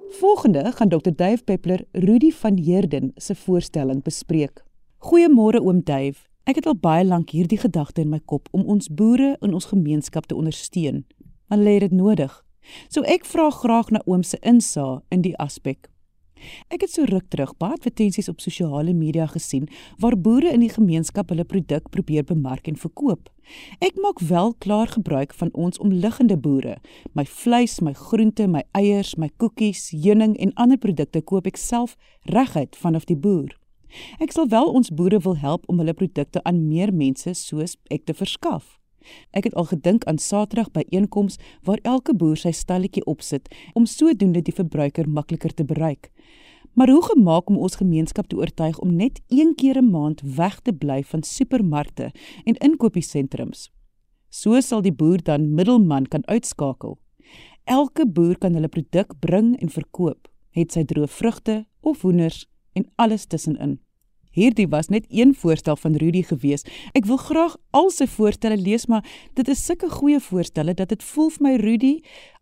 Volgende 0.07 0.71
gaan 0.71 0.89
Dr. 0.89 1.11
Dave 1.15 1.43
Peppler 1.43 1.85
Rudy 1.91 2.31
van 2.31 2.57
Heerden 2.57 3.11
se 3.15 3.35
voorstelling 3.35 4.03
bespreek. 4.03 4.63
Goeiemôre 4.97 5.61
oom 5.61 5.83
Dave. 5.83 6.27
Ek 6.43 6.55
het 6.55 6.65
al 6.65 6.77
baie 6.77 7.05
lank 7.05 7.29
hierdie 7.29 7.57
gedagte 7.59 8.01
in 8.01 8.09
my 8.09 8.19
kop 8.25 8.47
om 8.51 8.61
ons 8.61 8.93
boere 8.93 9.37
in 9.39 9.53
ons 9.53 9.65
gemeenskap 9.65 10.25
te 10.25 10.35
ondersteun. 10.35 11.05
Maar 11.47 11.57
lê 11.57 11.77
dit 11.79 11.91
nodig? 11.91 12.44
So 12.89 13.03
ek 13.03 13.25
vra 13.25 13.49
graag 13.51 13.91
na 13.91 14.01
oom 14.05 14.23
se 14.23 14.39
insaag 14.41 15.03
in 15.09 15.21
die 15.21 15.35
aspek. 15.37 15.89
Ek 16.69 16.83
het 16.83 16.91
so 16.91 17.05
ruk 17.09 17.27
terug 17.31 17.53
baie 17.61 17.75
advertensies 17.77 18.29
op 18.29 18.41
sosiale 18.43 18.93
media 18.93 19.25
gesien 19.31 19.67
waar 20.01 20.17
boere 20.17 20.51
in 20.53 20.63
die 20.65 20.71
gemeenskap 20.73 21.31
hulle 21.31 21.45
produk 21.47 21.89
probeer 21.93 22.25
bemark 22.27 22.67
en 22.67 22.77
verkoop. 22.79 23.29
Ek 23.79 23.97
maak 24.01 24.19
wel 24.19 24.53
klaar 24.59 24.91
gebruik 24.91 25.33
van 25.33 25.51
ons 25.53 25.79
omliggende 25.79 26.37
boere. 26.37 26.77
My 27.13 27.25
vleis, 27.25 27.79
my 27.81 27.93
groente, 27.93 28.47
my 28.47 28.63
eiers, 28.77 29.15
my 29.17 29.29
koekies, 29.37 29.89
heuning 29.93 30.35
en 30.41 30.55
ander 30.55 30.81
produkte 30.81 31.21
koop 31.21 31.47
ek 31.47 31.61
self 31.61 31.95
reguit 32.33 32.75
vanaf 32.75 33.05
die 33.09 33.17
boer. 33.17 33.53
Ek 34.19 34.33
sal 34.35 34.49
wel 34.51 34.73
ons 34.75 34.91
boere 34.91 35.21
wil 35.23 35.37
help 35.39 35.69
om 35.71 35.79
hulle 35.79 35.93
produkte 35.95 36.43
aan 36.43 36.65
meer 36.67 36.91
mense 36.93 37.33
soos 37.37 37.77
ek 37.89 38.09
te 38.09 38.17
verskaf. 38.17 38.75
Ek 39.31 39.43
het 39.43 39.55
al 39.55 39.65
gedink 39.65 40.03
aan 40.03 40.17
Saterdag 40.17 40.71
by 40.71 40.83
einkoms 40.91 41.37
waar 41.63 41.79
elke 41.83 42.15
boer 42.15 42.37
sy 42.37 42.51
stalletjie 42.51 43.05
opsit 43.05 43.47
om 43.73 43.85
sodoende 43.85 44.41
die 44.41 44.55
verbruiker 44.55 45.09
makliker 45.09 45.53
te 45.53 45.65
bereik. 45.65 46.11
Maar 46.75 46.89
hoe 46.89 47.03
gemaak 47.03 47.49
om 47.49 47.57
ons 47.57 47.75
gemeenskap 47.75 48.27
te 48.27 48.35
oortuig 48.35 48.79
om 48.79 48.95
net 48.95 49.21
een 49.27 49.55
keer 49.55 49.77
'n 49.77 49.89
maand 49.91 50.21
weg 50.21 50.59
te 50.59 50.73
bly 50.73 51.03
van 51.03 51.23
supermarkte 51.23 52.11
en 52.43 52.55
inkopiesentrums? 52.55 53.71
So 54.29 54.59
sal 54.61 54.81
die 54.81 54.93
boer 54.93 55.23
dan 55.23 55.53
middelman 55.53 56.05
kan 56.05 56.27
uitskakel. 56.27 56.97
Elke 57.63 58.05
boer 58.07 58.37
kan 58.37 58.53
hulle 58.53 58.67
produk 58.67 59.19
bring 59.19 59.55
en 59.61 59.69
verkoop, 59.69 60.27
het 60.51 60.71
sy 60.71 60.83
droë 60.83 61.07
vrugte 61.07 61.65
of 61.81 62.01
hoenders 62.01 62.45
en 62.73 62.85
alles 62.95 63.25
tussenin. 63.25 63.79
Hierdie 64.35 64.67
was 64.67 64.89
net 64.91 65.05
een 65.09 65.31
voorstel 65.35 65.77
van 65.79 65.93
Rudy 65.95 66.21
gewees. 66.27 66.65
Ek 66.91 67.05
wil 67.07 67.15
graag 67.17 67.53
al 67.71 67.87
sy 67.95 68.03
voorstelle 68.11 68.57
lees, 68.59 68.83
maar 68.91 69.05
dit 69.39 69.47
is 69.47 69.61
sulke 69.63 69.87
goeie 69.89 70.19
voorstelle 70.19 70.73
dat 70.75 70.89
dit 70.91 71.03
voel 71.13 71.29
vir 71.31 71.43
my 71.45 71.53
Rudy, 71.61 71.93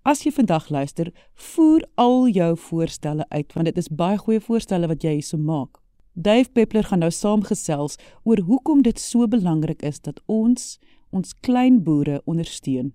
as 0.01 0.23
jy 0.25 0.31
vandag 0.33 0.71
luister, 0.73 1.11
voer 1.53 1.85
al 2.01 2.25
jou 2.33 2.49
voorstelle 2.57 3.27
uit 3.29 3.53
want 3.53 3.69
dit 3.69 3.77
is 3.77 3.91
baie 3.93 4.17
goeie 4.17 4.41
voorstelle 4.41 4.89
wat 4.89 5.05
jy 5.05 5.19
hierso 5.19 5.37
maak. 5.37 5.77
Dave 6.13 6.49
Peppler 6.49 6.87
gaan 6.89 7.05
nou 7.05 7.11
saamgesels 7.13 7.99
oor 8.23 8.41
hoekom 8.47 8.81
dit 8.81 8.99
so 8.99 9.27
belangrik 9.29 9.85
is 9.85 10.01
dat 10.01 10.17
ons 10.25 10.79
ons 11.13 11.35
klein 11.45 11.83
boere 11.85 12.21
ondersteun. 12.25 12.89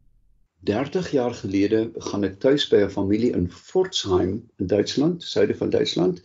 30 0.66 1.12
jaar 1.14 1.34
gelede 1.38 1.84
gaan 2.10 2.26
ek 2.26 2.40
tuis 2.42 2.66
by 2.66 2.82
'n 2.82 2.90
familie 2.90 3.30
in 3.30 3.46
Pforzheim 3.46 4.42
in 4.58 4.66
Duitsland, 4.66 5.22
suide 5.22 5.54
van 5.54 5.70
Duitsland. 5.70 6.20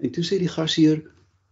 En 0.00 0.10
toe 0.10 0.24
sê 0.24 0.38
die 0.38 0.50
gasheer, 0.50 1.02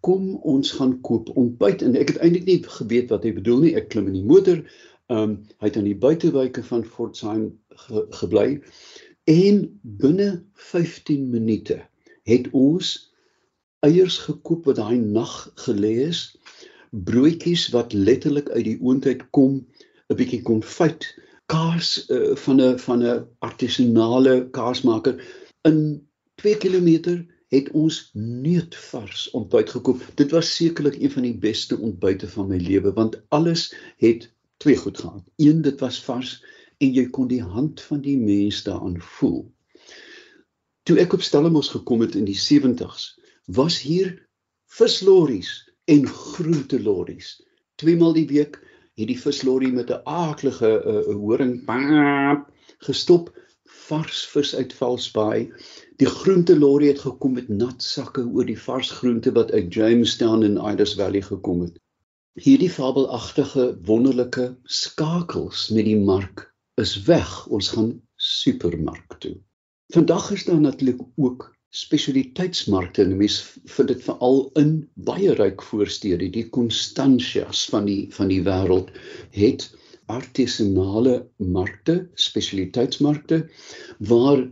"Kom 0.07 0.37
ons 0.55 0.73
gaan 0.79 1.01
koop 1.09 1.33
ontbyt." 1.37 1.83
En 1.83 1.97
ek 1.99 2.15
het 2.15 2.21
eintlik 2.23 2.47
nie 2.47 2.61
geweet 2.79 3.11
wat 3.15 3.27
hy 3.27 3.33
bedoel 3.39 3.65
nie. 3.65 3.75
Ek 3.81 3.89
klim 3.95 4.07
in 4.13 4.21
die 4.21 4.29
motor. 4.35 4.63
Ehm 5.07 5.23
um, 5.23 5.35
hy 5.63 5.71
het 5.71 5.77
aan 5.79 5.91
die 5.91 5.99
buitewyke 6.07 6.63
van 6.67 6.83
Pforzheim 6.87 7.51
ge 7.87 8.07
gebly 8.21 8.49
en 9.27 9.61
binne 9.83 10.31
15 10.71 11.31
minute 11.31 11.77
het 12.27 12.49
ons 12.51 12.95
eiers 13.87 14.19
gekoop 14.27 14.67
wat 14.67 14.79
daai 14.81 14.99
nag 14.99 15.35
gelê 15.67 15.93
is, 16.07 16.21
broodjies 16.91 17.69
wat 17.75 17.95
letterlik 17.95 18.51
uit 18.55 18.65
die 18.65 18.79
oondheid 18.81 19.23
kom, 19.31 19.63
'n 20.11 20.19
bietjie 20.19 20.43
konfyt, 20.43 21.07
kaas 21.51 22.07
uh, 22.11 22.35
van 22.45 22.63
'n 22.63 22.79
van 22.87 23.03
'n 23.03 23.27
artisanale 23.39 24.35
kaasmaker 24.51 25.23
in 25.71 25.79
2 26.43 26.57
km 26.63 27.23
het 27.55 27.71
ons 27.71 28.11
neutvars 28.15 29.31
ontbyt 29.31 29.71
gekoop. 29.71 30.03
Dit 30.15 30.31
was 30.35 30.55
sekerlik 30.55 30.97
een 31.01 31.11
van 31.11 31.23
die 31.23 31.37
beste 31.39 31.79
ontbyte 31.79 32.29
van 32.29 32.49
my 32.51 32.59
lewe 32.59 32.93
want 32.93 33.21
alles 33.29 33.69
het 34.03 34.31
twee 34.57 34.77
goed 34.77 34.99
gehad. 34.99 35.23
Een 35.37 35.63
dit 35.63 35.81
was 35.81 36.03
vars 36.05 36.41
en 36.79 36.93
jy 36.93 37.07
kon 37.11 37.29
die 37.29 37.43
hand 37.43 37.81
van 37.81 38.01
die 38.01 38.19
mens 38.19 38.63
daaraan 38.67 39.01
voel. 39.01 39.47
Toe 40.87 40.99
ek 41.03 41.17
op 41.17 41.23
Stellenbosch 41.23 41.73
gekom 41.75 42.03
het 42.05 42.15
in 42.15 42.27
die 42.29 42.39
70s, 42.39 43.15
was 43.47 43.81
hier 43.81 44.13
vislorries 44.67 45.65
en 45.85 46.07
groentelorries. 46.07 47.41
Tweemaal 47.75 48.13
die 48.13 48.27
week 48.27 48.61
het 48.97 49.09
die 49.11 49.19
vislorry 49.21 49.71
met 49.75 49.91
'n 49.91 50.03
aaklige 50.05 50.71
uh, 50.83 51.15
horing 51.15 51.63
gestop 52.79 53.33
vars 53.65 54.27
vis 54.27 54.55
uit 54.55 54.73
Valsbaai. 54.73 55.53
Die 55.97 56.09
groentelorry 56.13 56.91
het 56.91 56.99
gekom 57.01 57.39
met 57.39 57.47
nat 57.49 57.81
sakke 57.83 58.21
oor 58.29 58.45
die 58.45 58.59
vars 58.61 58.91
groente 58.99 59.31
wat 59.33 59.53
uit 59.57 59.73
Jamestown 59.73 60.43
en 60.45 60.59
Iders 60.61 60.93
Valley 60.99 61.23
gekom 61.25 61.63
het. 61.65 61.79
Hierdie 62.37 62.69
fabelagtige 62.69 63.65
wonderlike 63.89 64.45
skakels 64.69 65.71
met 65.73 65.89
die 65.89 65.97
mark 65.97 66.43
is 66.83 66.93
weg. 67.07 67.31
Ons 67.49 67.71
gaan 67.73 67.95
supermark 68.21 69.17
toe. 69.25 69.39
Vandag 69.97 70.29
is 70.37 70.45
daar 70.45 70.61
natuurlik 70.61 71.01
ook 71.17 71.49
spesialiteitsmarkte 71.73 73.07
en 73.07 73.17
mens 73.17 73.39
vind 73.65 73.89
dit 73.89 74.05
veral 74.05 74.51
in 74.61 74.77
baie 75.09 75.33
ryk 75.41 75.65
voorstede 75.65 76.29
die 76.37 76.45
Constantias 76.53 77.65
van 77.73 77.89
die 77.89 78.03
van 78.13 78.29
die 78.29 78.43
wêreld 78.45 78.93
het 79.33 79.71
artisanale 80.13 81.17
markte 81.37 81.97
spesialiteitsmarkte 82.15 83.47
waar 83.99 84.45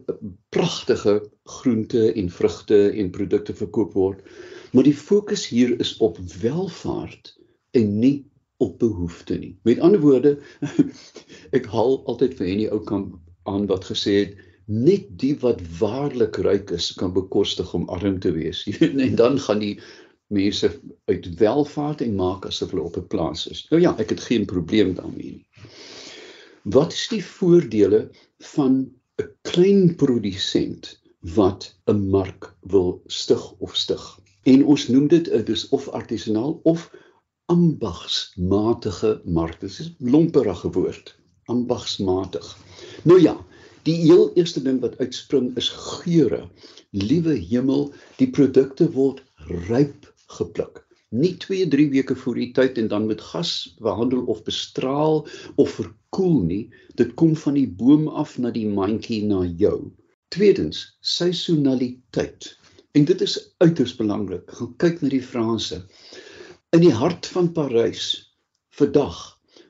pragtige 0.48 1.20
groente 1.44 2.12
en 2.12 2.30
vrugte 2.30 2.90
en 2.90 3.10
produkte 3.10 3.54
verkoop 3.54 3.92
word 3.98 4.22
maar 4.72 4.86
die 4.86 4.96
fokus 4.96 5.46
hier 5.48 5.74
is 5.80 5.96
op 6.04 6.18
welvaart 6.40 7.34
en 7.78 7.98
nie 8.00 8.16
op 8.62 8.78
behoefte 8.78 9.38
nie 9.38 9.54
met 9.68 9.80
ander 9.80 10.00
woorde 10.00 10.38
ek 11.58 11.68
haal 11.74 12.00
altyd 12.10 12.38
vir 12.40 12.50
hierdie 12.50 12.72
ou 12.72 12.80
kamp 12.88 13.20
aan 13.50 13.68
wat 13.68 13.84
gesê 13.92 14.18
het 14.24 14.36
net 14.66 15.06
die 15.20 15.34
wat 15.42 15.60
waarlik 15.78 16.38
ryk 16.44 16.70
is 16.72 16.92
kan 16.96 17.12
bekostig 17.12 17.74
om 17.74 17.88
arm 17.92 18.18
te 18.20 18.32
wees. 18.32 18.64
en 19.06 19.14
dan 19.16 19.38
gaan 19.38 19.60
die 19.60 19.80
mense 20.32 20.70
uit 21.04 21.28
welvaart 21.38 22.00
en 22.00 22.16
maak 22.16 22.46
asof 22.48 22.72
hulle 22.72 22.82
op 22.88 22.96
'n 22.96 23.06
plaas 23.06 23.46
is. 23.46 23.66
Nou 23.70 23.82
ja, 23.82 23.94
ek 23.98 24.10
het 24.10 24.20
geen 24.20 24.46
probleem 24.46 24.94
daarmee 24.94 25.36
nie. 25.36 25.46
Wat 26.62 26.92
is 26.92 27.08
die 27.08 27.24
voordele 27.24 28.08
van 28.56 28.90
'n 29.20 29.28
klein 29.42 29.94
produsent 29.94 31.00
wat 31.34 31.74
'n 31.86 32.08
mark 32.10 32.54
wil 32.60 33.02
stig 33.06 33.52
of 33.58 33.76
stig? 33.76 34.20
En 34.42 34.64
ons 34.64 34.88
noem 34.88 35.08
dit 35.08 35.46
dis 35.46 35.68
of 35.68 35.88
artisanaal 35.88 36.60
of 36.62 36.90
ambagsmatige 37.46 39.20
mark. 39.24 39.60
Dit 39.60 39.70
is 39.70 39.88
'n 39.88 40.10
lomperige 40.10 40.70
woord, 40.70 41.16
ambagsmatig. 41.44 42.56
Nou 43.02 43.20
ja, 43.20 43.36
Die 43.84 43.98
heel 44.00 44.30
eerste 44.32 44.62
ding 44.64 44.78
wat 44.80 44.96
uitspring 44.96 45.50
is 45.60 45.66
geure. 45.68 46.46
Liewe 46.96 47.34
hemel, 47.36 47.90
die 48.16 48.30
produkte 48.32 48.86
word 48.94 49.18
ryp 49.68 50.06
gepluk. 50.38 50.80
Nie 51.12 51.34
2, 51.42 51.66
3 51.68 51.90
weke 51.92 52.16
voor 52.16 52.38
die 52.40 52.48
tyd 52.56 52.80
en 52.80 52.88
dan 52.88 53.04
met 53.10 53.20
gas 53.20 53.74
behandel 53.84 54.24
of 54.32 54.40
bestraal 54.46 55.26
of 55.60 55.76
verkoel 55.76 56.40
nie. 56.48 56.62
Dit 56.96 57.12
kom 57.20 57.36
van 57.36 57.58
die 57.60 57.66
boom 57.68 58.08
af 58.08 58.38
na 58.40 58.54
die 58.56 58.64
mandjie 58.64 59.20
na 59.28 59.42
jou. 59.44 59.92
Tweedens, 60.34 60.96
seisonaliteit. 61.00 62.58
En 62.98 63.04
dit 63.04 63.20
is 63.20 63.54
uiters 63.62 63.92
belangrik. 63.94 64.50
Gaan 64.50 64.72
kyk 64.82 64.96
na 65.04 65.10
die 65.12 65.22
Franse. 65.22 65.76
In 66.74 66.82
die 66.82 66.90
hart 66.90 67.28
van 67.30 67.52
Parys 67.54 68.08
vandag 68.74 69.20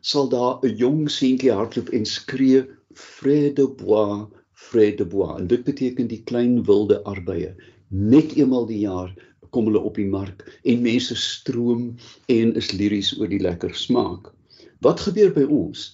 sal 0.01 0.31
daar 0.33 0.65
'n 0.65 0.73
jong 0.81 1.03
seentjie 1.13 1.53
hardloop 1.53 1.93
en 1.93 2.09
skree 2.09 2.65
vrede 2.97 3.69
bois, 3.83 4.25
vrede 4.71 5.05
bois. 5.05 5.37
En 5.37 5.53
dit 5.53 5.69
beteken 5.69 6.09
die 6.09 6.23
klein 6.33 6.65
wilde 6.65 7.03
arbeye. 7.05 7.53
Net 7.91 8.33
eenmal 8.33 8.65
die 8.73 8.81
jaar 8.89 9.13
kom 9.51 9.69
hulle 9.69 9.85
op 9.85 10.01
die 10.01 10.09
mark 10.09 10.49
en 10.65 10.81
mense 10.89 11.15
stroom 11.15 11.97
en 12.27 12.57
is 12.57 12.73
liries 12.73 13.13
oor 13.21 13.29
die 13.29 13.45
lekker 13.51 13.75
smaak. 13.75 14.33
Wat 14.81 15.01
gebeur 15.01 15.37
by 15.37 15.45
ons? 15.45 15.91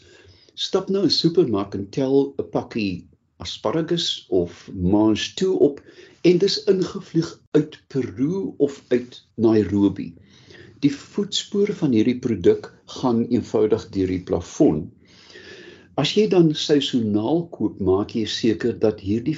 Stap 0.55 0.89
nou 0.89 1.05
'n 1.11 1.19
supermark 1.23 1.75
en 1.75 1.91
tel 1.91 2.35
'n 2.39 2.51
pakkie 2.55 3.10
asparagus 3.45 4.27
of 4.29 4.69
mange 4.75 5.35
toe 5.41 5.55
op 5.59 5.81
en 6.29 6.39
dis 6.43 6.57
ingevlieg 6.71 7.29
uit 7.57 7.79
Peru 7.93 8.55
of 8.59 8.83
uit 8.89 9.21
Nairobi. 9.35 10.13
Die 10.85 10.93
voetspoor 10.93 11.73
van 11.81 11.93
hierdie 11.97 12.19
produk 12.19 12.71
gaan 13.01 13.25
eenvoudig 13.29 13.87
deur 13.95 14.13
die 14.13 14.23
plafon. 14.31 14.87
As 16.01 16.15
jy 16.17 16.29
dan 16.33 16.53
seisoonaal 16.57 17.47
koop, 17.53 17.81
maak 17.85 18.15
jy 18.17 18.25
seker 18.31 18.77
dat 18.81 19.03
hierdie 19.05 19.37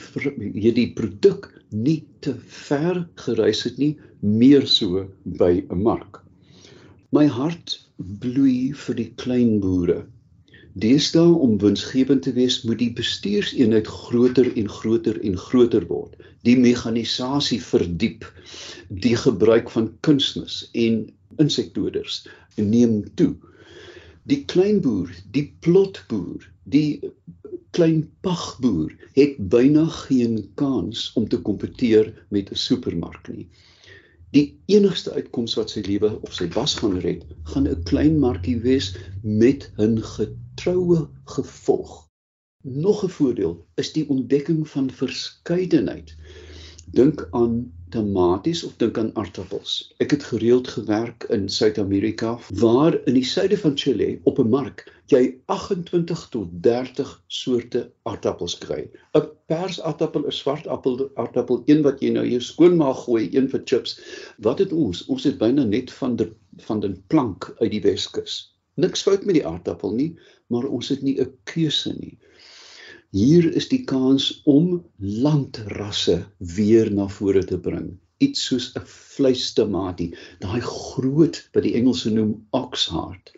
hierdie 0.55 0.91
produk 0.95 1.49
nie 1.73 2.03
te 2.23 2.35
ver 2.69 3.03
gereis 3.25 3.65
het 3.67 3.79
nie, 3.83 3.97
meer 4.21 4.67
so 4.71 5.07
by 5.25 5.63
'n 5.63 5.83
mark. 5.83 6.21
My 7.13 7.27
hart 7.27 7.79
bloei 7.99 8.73
vir 8.73 8.95
die 8.95 9.11
klein 9.23 9.59
boere. 9.61 10.07
Deesdae 10.75 11.35
om 11.47 11.59
winsgewend 11.59 12.23
te 12.23 12.33
wees, 12.33 12.63
moet 12.63 12.79
die 12.79 12.93
bestuurseenheid 12.93 13.87
groter 13.87 14.49
en 14.57 14.69
groter 14.69 15.21
en 15.21 15.37
groter 15.37 15.87
word. 15.87 16.17
Die 16.43 16.57
mekanisasie 16.57 17.61
verdiep. 17.63 18.25
Die 18.89 19.17
gebruik 19.17 19.71
van 19.71 19.93
kunsmis 20.01 20.69
en 20.73 21.11
insektedoders 21.37 22.27
neem 22.57 23.03
toe 23.17 23.35
die 24.31 24.43
kleinboer, 24.47 25.11
die 25.35 25.49
plotboer, 25.65 26.45
die 26.71 27.01
klein 27.75 28.05
pagboer 28.23 28.93
het 29.17 29.39
byna 29.53 29.87
geen 30.05 30.37
kans 30.61 31.09
om 31.19 31.27
te 31.29 31.41
kompeteer 31.49 32.13
met 32.29 32.53
'n 32.53 32.61
supermark 32.67 33.29
nie. 33.29 33.49
Die 34.33 34.63
enigste 34.73 35.13
uitkoms 35.13 35.55
wat 35.59 35.73
sy 35.75 35.83
lewe 35.85 36.09
of 36.25 36.33
sy 36.33 36.47
bas 36.55 36.75
gaan 36.81 36.95
red, 37.05 37.25
gaan 37.53 37.67
'n 37.69 37.83
klein 37.89 38.15
markie 38.21 38.57
wees 38.65 38.87
met 39.23 39.67
'n 39.77 39.99
getroue 40.15 41.01
gevolg. 41.35 42.09
Nog 42.65 43.05
'n 43.05 43.13
voordeel 43.19 43.55
is 43.83 43.93
die 43.93 44.09
ontdekking 44.09 44.69
van 44.69 44.91
verskeidenheid. 44.91 46.17
Dink 46.97 47.29
aan 47.31 47.73
tomaties 47.93 48.65
of 48.65 48.77
dink 48.81 48.99
aan 48.99 49.11
aardappels. 49.21 49.73
Ek 50.05 50.15
het 50.15 50.25
gereeld 50.31 50.69
gewerk 50.75 51.27
in 51.37 51.49
Suid-Amerika 51.49 52.39
waar 52.63 52.97
in 53.07 53.19
die 53.19 53.27
suide 53.27 53.59
van 53.61 53.77
Chile 53.79 54.19
op 54.31 54.41
'n 54.43 54.49
mark 54.55 54.85
jy 55.13 55.23
28 55.53 56.29
tot 56.33 56.49
30 56.65 57.11
soorte 57.27 57.83
aardappels 58.09 58.55
kry. 58.59 58.89
'n 59.19 59.29
Persaardappel, 59.53 60.25
'n 60.27 60.33
swart 60.33 60.67
appel, 60.67 61.11
aardappel, 61.15 61.63
een 61.67 61.83
wat 61.83 62.01
jy 62.01 62.11
nou 62.15 62.25
jou 62.27 62.41
skoonmaak 62.41 63.05
gooi, 63.05 63.29
een 63.37 63.49
vir 63.49 63.63
chips. 63.65 63.99
Wat 64.39 64.59
het 64.59 64.73
ons? 64.73 65.05
Ons 65.07 65.25
het 65.29 65.39
byna 65.39 65.65
net 65.65 65.93
van 65.93 66.17
die 66.17 66.31
van 66.69 66.81
die 66.81 66.95
plank 67.09 67.55
uit 67.61 67.71
die 67.71 67.81
Weskus. 67.81 68.53
Niks 68.77 69.03
fout 69.03 69.25
met 69.25 69.35
die 69.35 69.47
aardappel 69.47 69.93
nie, 69.97 70.11
maar 70.49 70.65
ons 70.69 70.89
het 70.89 71.03
nie 71.03 71.21
'n 71.21 71.33
keuse 71.45 71.93
nie. 71.99 72.19
Hier 73.13 73.45
is 73.61 73.67
die 73.69 73.83
kans 73.85 74.41
om 74.49 74.79
landrasse 74.99 76.15
weer 76.39 76.89
na 76.97 77.11
vore 77.13 77.43
te 77.45 77.59
bring 77.61 77.91
iets 78.25 78.45
soos 78.49 78.67
'n 78.79 78.87
vleistamatie, 78.89 80.07
daai 80.45 80.63
groot 80.65 81.41
wat 81.53 81.67
die 81.67 81.75
Engelse 81.81 82.13
noem 82.15 82.33
oxheart. 82.57 83.35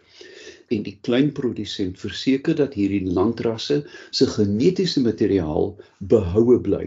En 0.75 0.85
die 0.87 0.95
klein 1.09 1.33
produsent 1.39 1.99
verseker 2.05 2.55
dat 2.61 2.77
hierdie 2.79 3.03
landrasse 3.19 3.81
se 4.21 4.31
genetiese 4.37 5.03
materiaal 5.09 5.73
behoue 6.15 6.61
bly. 6.69 6.87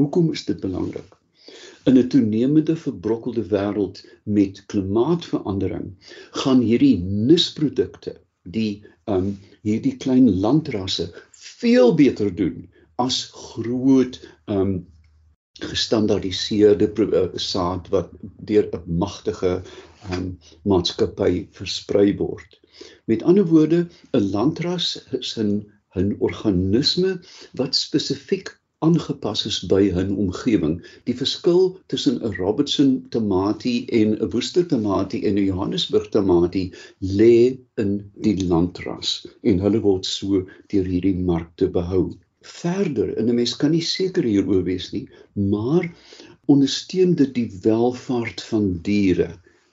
Hoekom 0.00 0.32
is 0.32 0.44
dit 0.48 0.60
belangrik? 0.64 1.20
In 1.84 1.98
'n 1.98 2.08
toenemende 2.08 2.76
verbrokkelde 2.86 3.44
wêreld 3.52 4.04
met 4.24 4.64
klimaatsverandering 4.72 5.92
gaan 6.42 6.64
hierdie 6.70 6.96
nisprodukte 7.32 8.16
die 8.54 8.84
um 9.10 9.32
hierdie 9.66 9.96
klein 10.02 10.28
landrasse 10.42 11.08
veel 11.32 11.94
beter 11.94 12.30
doen 12.34 12.66
as 13.02 13.24
groot 13.34 14.20
um 14.46 14.78
gestandaardiseerde 15.60 16.90
uh, 17.06 17.28
saad 17.40 17.88
wat 17.94 18.10
deur 18.50 18.68
'n 18.76 18.98
magtige 19.02 19.62
um 20.12 20.26
maatskappy 20.68 21.46
versprei 21.58 22.12
word. 22.18 22.60
Met 23.06 23.22
ander 23.22 23.46
woorde, 23.46 23.88
'n 24.12 24.30
landras 24.34 24.88
is 25.18 25.36
'n 25.38 25.64
'n 25.96 26.16
organisme 26.20 27.20
wat 27.54 27.74
spesifiek 27.74 28.52
aangepas 28.86 29.40
is 29.50 29.58
by 29.70 29.82
'n 30.00 30.10
omgewing. 30.22 30.74
Die 31.08 31.14
verskil 31.20 31.62
tussen 31.92 32.18
'n 32.22 32.34
Robertson 32.40 32.90
tamatie 33.14 33.78
en 34.00 34.12
'n 34.14 34.30
Worcester 34.34 34.66
tamatie 34.72 35.22
en 35.26 35.38
'n 35.38 35.48
Johannesburg 35.50 36.06
tamatie 36.16 36.68
lê 37.20 37.58
in 37.82 37.90
die 38.26 38.36
landras 38.52 39.10
en 39.42 39.58
hulle 39.64 39.80
word 39.88 40.06
so 40.06 40.44
deur 40.72 40.86
hierdie 40.92 41.16
markte 41.32 41.68
behou. 41.78 42.04
Verder, 42.60 43.10
en 43.18 43.28
'n 43.28 43.38
mens 43.40 43.56
kan 43.56 43.74
nie 43.74 43.82
seker 43.82 44.24
hieroor 44.24 44.62
wees 44.70 44.92
nie, 44.92 45.08
maar 45.34 45.90
ondersteun 46.54 47.14
dit 47.14 47.34
die 47.34 47.50
welvaart 47.62 48.42
van 48.52 48.78
diere. 48.82 49.30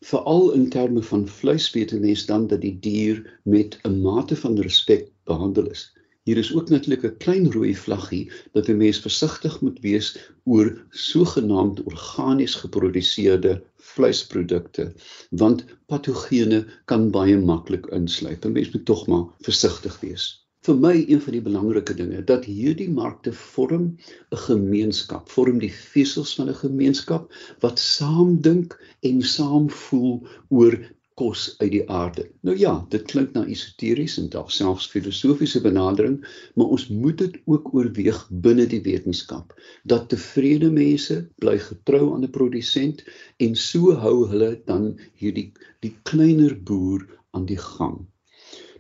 Veral 0.09 0.51
in 0.57 0.69
terme 0.69 1.03
van 1.11 1.27
vleis 1.27 1.69
weet 1.75 1.93
mense 1.99 2.25
dan 2.27 2.47
dat 2.47 2.61
die 2.61 2.77
dier 2.79 3.21
met 3.43 3.77
'n 3.83 4.01
mate 4.01 4.35
van 4.35 4.57
respek 4.59 5.11
behandel 5.29 5.69
is. 5.69 5.91
Hier 6.23 6.37
is 6.37 6.53
ook 6.55 6.69
natuurlik 6.69 7.03
'n 7.05 7.17
klein 7.23 7.47
rooi 7.51 7.75
vlaggie 7.75 8.31
dat 8.51 8.67
'n 8.67 8.77
mens 8.77 8.99
versigtig 9.05 9.61
moet 9.61 9.79
wees 9.79 10.07
oor 10.43 10.67
sogenaamd 10.89 11.83
organies 11.83 12.55
geproduseerde 12.55 13.63
vleisprodukte 13.75 14.85
want 15.29 15.65
patogene 15.85 16.61
kan 16.85 17.11
baie 17.11 17.37
maklik 17.37 17.85
insluip. 17.99 18.45
'n 18.45 18.51
Mens 18.51 18.71
moet 18.71 18.85
tog 18.85 19.07
maar 19.07 19.25
versigtig 19.49 19.99
wees. 19.99 20.47
Vir 20.63 20.75
my 20.79 20.95
een 21.07 21.21
van 21.21 21.35
die 21.35 21.41
belangrike 21.49 21.93
dinge 21.93 22.23
dat 22.23 22.45
hierdie 22.45 22.89
markte 22.89 23.33
vorm 23.33 23.97
'n 24.31 24.41
gemeenskap, 24.47 25.29
vorm 25.29 25.59
die 25.59 25.73
vesels 25.73 26.35
van 26.35 26.49
'n 26.49 26.61
gemeenskap 26.65 27.33
wat 27.59 27.79
saam 27.79 28.41
dink 28.41 28.79
en 29.01 29.21
saam 29.21 29.69
voel 29.69 30.27
oor 30.47 30.79
kos 31.19 31.55
uit 31.59 31.71
die 31.73 31.83
aarde. 31.89 32.25
Nou 32.47 32.55
ja, 32.57 32.73
dit 32.89 33.03
klink 33.11 33.33
na 33.35 33.43
esoteries 33.45 34.15
en 34.21 34.29
dalk 34.33 34.51
selfs 34.51 34.87
filosofiese 34.91 35.61
benadering, 35.61 36.19
maar 36.55 36.73
ons 36.75 36.87
moet 36.89 37.17
dit 37.21 37.35
ook 37.45 37.73
oorweeg 37.73 38.21
binne 38.45 38.65
die 38.69 38.81
wetenskap 38.85 39.53
dat 39.93 40.09
tevrede 40.13 40.71
mense 40.73 41.19
bly 41.43 41.57
getrou 41.67 42.13
aan 42.13 42.23
'n 42.27 42.33
produsent 42.37 43.03
en 43.37 43.55
so 43.55 43.93
hou 44.05 44.15
hulle 44.31 44.51
dan 44.65 44.89
hierdie 45.21 45.51
die 45.85 45.93
kleiner 46.09 46.55
boer 46.71 47.05
aan 47.31 47.45
die 47.45 47.61
gang. 47.61 48.01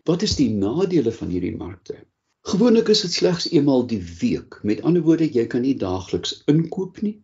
Wat 0.03 0.21
is 0.21 0.35
die 0.35 0.49
nadele 0.49 1.11
van 1.11 1.29
hierdie 1.29 1.55
markte? 1.57 1.95
Gewoonlik 2.43 2.89
is 2.91 3.01
dit 3.01 3.13
slegs 3.13 3.45
eenmal 3.51 3.85
die 3.87 4.01
week. 4.19 4.59
Met 4.63 4.81
ander 4.81 5.01
woorde, 5.01 5.29
jy 5.31 5.45
kan 5.47 5.61
nie 5.61 5.77
daagliks 5.79 6.41
inkoop 6.51 7.01
nie. 7.01 7.21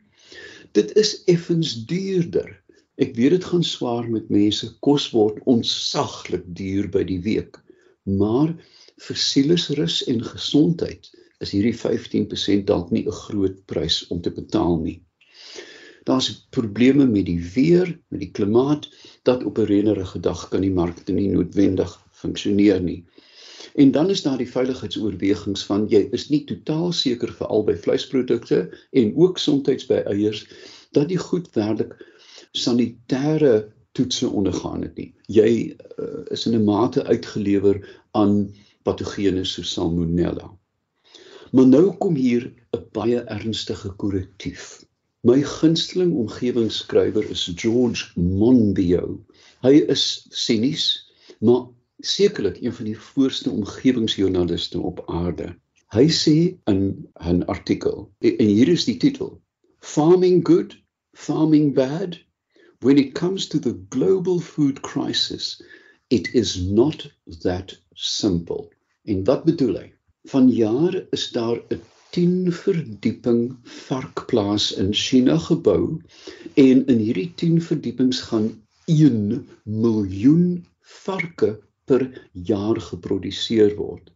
Dit 0.72 0.93
is 0.95 1.24
effens 1.26 1.74
duurder 1.86 2.54
Ek 2.99 3.13
weet 3.15 3.31
dit 3.38 3.45
gaan 3.47 3.63
swaar 3.63 4.09
met 4.12 4.27
mense. 4.27 4.67
Kos 4.83 5.05
word 5.15 5.39
onsaglik 5.47 6.43
duur 6.55 6.89
by 6.91 7.05
die 7.07 7.21
week. 7.23 7.55
Maar 8.03 8.51
vir 8.99 9.19
sielesrus 9.23 10.01
en 10.12 10.19
gesondheid 10.25 11.07
is 11.39 11.53
hierdie 11.55 11.75
15% 11.79 12.65
dalk 12.67 12.91
nie 12.91 13.05
'n 13.07 13.19
groot 13.21 13.55
prys 13.71 14.01
om 14.12 14.19
te 14.21 14.33
betaal 14.35 14.81
nie. 14.83 14.97
Daar's 16.03 16.27
probleme 16.51 17.05
met 17.05 17.25
die 17.25 17.39
weer, 17.55 17.88
met 18.12 18.19
die 18.19 18.31
klimaat 18.31 18.89
dat 19.23 19.43
op 19.43 19.59
'n 19.59 19.69
reënerige 19.71 20.19
dag 20.19 20.49
kan 20.49 20.62
die 20.62 20.75
markte 20.81 21.13
nie 21.13 21.29
noodwendig 21.31 21.95
funksioneer 22.12 22.81
nie. 22.81 23.05
En 23.75 23.91
dan 23.91 24.09
is 24.09 24.21
daar 24.21 24.38
die 24.38 24.51
veiligheidsoorwegings 24.51 25.63
van 25.63 25.88
jy 25.88 26.09
is 26.12 26.29
nie 26.29 26.43
totaal 26.43 26.91
seker 26.91 27.31
vir 27.31 27.47
albei 27.47 27.77
vleisprodukte 27.77 28.59
en 28.91 29.15
ook 29.15 29.38
soms 29.38 29.88
by 29.88 30.03
eiers 30.03 30.47
dat 30.91 31.07
die 31.07 31.17
goed 31.17 31.47
werklik 31.55 31.95
sanitêre 32.57 33.71
toetse 33.91 34.29
ondergaan 34.29 34.81
het 34.81 34.95
nie. 34.95 35.13
Jy 35.27 35.75
uh, 35.99 36.25
is 36.31 36.45
in 36.45 36.55
'n 36.55 36.63
mate 36.63 37.03
uitgelewer 37.03 37.81
aan 38.12 38.53
patogene 38.83 39.43
soos 39.45 39.73
Salmonella. 39.73 40.49
Maar 41.51 41.67
nou 41.67 41.97
kom 41.97 42.15
hier 42.15 42.53
'n 42.71 42.85
baie 42.91 43.19
ernstige 43.19 43.89
korrektief. 43.89 44.85
My 45.21 45.41
gunsteling 45.43 46.13
omgewingsskrywer 46.15 47.29
is 47.29 47.51
George 47.55 48.19
Monbiot. 48.19 49.19
Hy 49.62 49.83
is 49.91 50.25
sinies, 50.29 50.85
maar 51.39 51.67
sekerlik 51.99 52.62
een 52.62 52.73
van 52.73 52.85
die 52.85 52.97
voorste 52.97 53.51
omgewingsjoernaliste 53.51 54.79
op 54.79 55.03
aarde. 55.07 55.55
Hy 55.91 56.07
sê 56.07 56.35
in 56.71 57.09
'n 57.25 57.43
artikel 57.45 58.12
en 58.19 58.45
hier 58.45 58.67
is 58.67 58.85
die 58.85 58.97
titel: 58.97 59.41
Farming 59.79 60.47
good, 60.47 60.77
farming 61.13 61.73
bad, 61.73 62.19
when 62.82 62.98
it 62.98 63.13
comes 63.13 63.48
to 63.48 63.60
the 63.60 63.74
global 63.89 64.39
food 64.39 64.82
crisis, 64.82 65.62
it 66.10 66.34
is 66.34 66.62
not 66.62 67.06
that 67.44 67.74
simple. 67.96 68.70
En 69.06 69.24
wat 69.24 69.44
bedoel 69.44 69.76
hy? 69.82 69.88
Van 70.32 70.48
jare 70.50 71.08
is 71.15 71.30
daar 71.36 71.60
'n 71.74 71.82
10 72.15 72.52
verdieping 72.52 73.58
varkplaas 73.63 74.72
in 74.84 74.94
China 74.94 75.38
gebou 75.38 76.02
en 76.56 76.86
in 76.94 77.00
hierdie 77.08 77.32
10 77.36 77.62
verdiepings 77.62 78.22
gaan 78.30 78.50
1 78.86 79.48
miljoen 79.63 80.65
varke 80.82 81.52
per 81.86 82.08
jaar 82.34 82.80
geproduseer 82.82 83.76
word. 83.76 84.10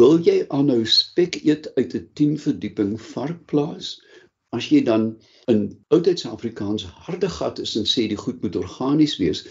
Wil 0.00 0.18
jy 0.26 0.38
aanhou 0.48 0.84
spek 0.84 1.38
eet 1.44 1.68
uit 1.76 1.94
'n 1.94 2.08
10 2.14 2.38
verdieping 2.46 2.96
varkplaas? 3.12 4.00
As 4.54 4.68
jy 4.70 4.82
dan 4.84 5.16
in 5.50 5.78
oudheidse 5.88 6.28
Afrikaans 6.28 6.84
harde 7.06 7.28
gat 7.28 7.58
is 7.58 7.76
en 7.76 7.84
sê 7.84 8.06
die 8.08 8.16
goed 8.16 8.42
moet 8.42 8.56
organies 8.56 9.16
wees, 9.18 9.44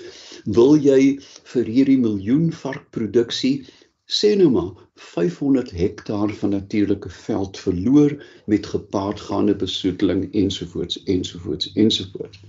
wil 0.45 0.77
jy 0.77 1.17
vir 1.53 1.65
hierdie 1.65 1.99
miljoen 1.99 2.51
varkproduksie 2.51 3.65
sê 4.05 4.35
nou 4.37 4.49
maar 4.53 4.71
500 4.95 5.71
hektaar 5.71 6.33
van 6.39 6.49
natuurlike 6.49 7.09
veld 7.09 7.57
verloor 7.57 8.25
met 8.45 8.65
gepaardgaande 8.65 9.55
besoedeling 9.55 10.33
ensovoorts 10.33 11.03
ensovoorts 11.03 11.71
ensovoorts. 11.73 12.39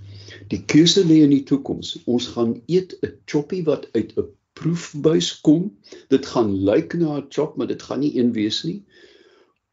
Die 0.48 0.62
keuse 0.64 1.04
lê 1.06 1.22
in 1.24 1.32
die 1.32 1.42
toekoms. 1.42 1.96
Ons 2.04 2.26
gaan 2.36 2.60
eet 2.66 2.98
'n 3.02 3.14
choppie 3.24 3.64
wat 3.64 3.88
uit 3.92 4.12
'n 4.16 4.28
proefbuis 4.52 5.40
kom. 5.40 5.72
Dit 6.08 6.26
gaan 6.26 6.52
lyk 6.64 6.94
na 6.94 7.16
'n 7.16 7.26
chop, 7.28 7.56
maar 7.56 7.66
dit 7.66 7.82
gaan 7.82 8.00
nie 8.00 8.18
een 8.18 8.32
wees 8.32 8.62
nie. 8.62 8.84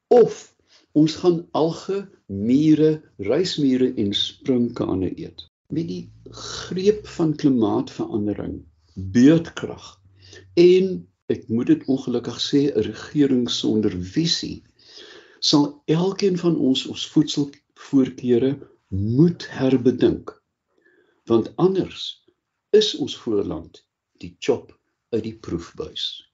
Of 0.08 0.53
Ons 0.94 1.16
gaan 1.22 1.40
alge, 1.52 2.04
mure, 2.28 3.02
reismure 3.18 3.94
en 3.98 4.14
sprinkane 4.14 5.10
eet. 5.18 5.48
Met 5.74 5.88
die 5.90 6.04
greep 6.30 7.08
van 7.16 7.34
klimaatsverandering, 7.36 8.62
beurtkrag 8.94 10.00
en 10.54 11.08
ek 11.34 11.48
moet 11.50 11.68
dit 11.72 11.86
ongelukkig 11.90 12.38
sê 12.42 12.62
'n 12.70 12.86
regering 12.90 13.50
sonder 13.50 13.94
visie 14.16 14.64
sal 15.40 15.82
elkeen 15.86 16.38
van 16.38 16.58
ons 16.58 16.86
ons 16.88 17.08
voedselvoorkeure 17.08 18.58
moet 18.88 19.48
herbedink. 19.50 20.44
Want 21.26 21.56
anders 21.56 22.24
is 22.70 22.96
ons 22.96 23.18
voorland 23.18 23.88
die 24.18 24.36
chop 24.40 24.80
uit 25.10 25.24
die 25.24 25.36
proefbuis. 25.36 26.32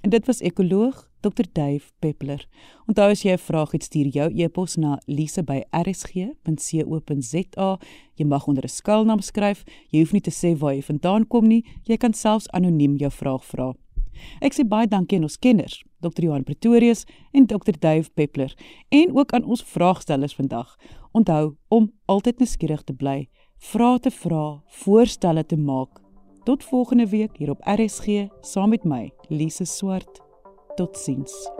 En 0.00 0.10
dit 0.10 0.26
was 0.26 0.40
ekoloog 0.40 1.07
Dr 1.20 1.44
Dave 1.52 1.90
Peppler. 1.98 2.48
Onthou 2.86 3.10
as 3.10 3.22
jy 3.22 3.32
'n 3.32 3.38
vraag 3.38 3.70
het, 3.72 3.82
stuur 3.82 4.06
jou 4.06 4.32
e-pos 4.34 4.76
na 4.76 4.98
lise@rsg.co.za. 5.06 7.78
Jy 8.14 8.24
mag 8.24 8.46
onder 8.46 8.64
'n 8.64 8.68
skuilnaam 8.68 9.20
skryf. 9.20 9.64
Jy 9.90 9.98
hoef 9.98 10.12
nie 10.12 10.20
te 10.20 10.30
sê 10.30 10.58
waar 10.58 10.74
jy 10.74 10.82
vandaan 10.82 11.26
kom 11.26 11.46
nie. 11.46 11.64
Jy 11.84 11.96
kan 11.96 12.12
selfs 12.12 12.50
anoniem 12.50 12.96
jou 12.96 13.10
vraag 13.10 13.44
vra. 13.44 13.74
Ek 14.40 14.54
sê 14.54 14.66
baie 14.66 14.86
dankie 14.86 15.18
aan 15.18 15.28
ons 15.28 15.38
kenners, 15.38 15.82
Dr 16.00 16.22
Johan 16.22 16.44
Pretorius 16.44 17.04
en 17.32 17.46
Dr 17.46 17.76
Dave 17.78 18.10
Peppler, 18.14 18.54
en 18.88 19.16
ook 19.16 19.32
aan 19.32 19.44
ons 19.44 19.62
vraagstellers 19.62 20.34
vandag. 20.34 20.76
Onthou 21.12 21.56
om 21.68 21.92
altyd 22.06 22.38
nuuskierig 22.38 22.84
te 22.84 22.92
bly, 22.92 23.28
vrae 23.58 23.98
te 23.98 24.10
vra, 24.10 24.62
voorstelle 24.84 25.46
te 25.46 25.56
maak. 25.56 26.00
Tot 26.44 26.64
volgende 26.64 27.08
week 27.08 27.36
hier 27.36 27.50
op 27.50 27.66
RSG 27.66 28.28
saam 28.40 28.70
met 28.70 28.84
my, 28.84 29.10
Lise 29.28 29.64
Swart. 29.64 30.27
Tot 30.78 30.96
ziens. 30.98 31.50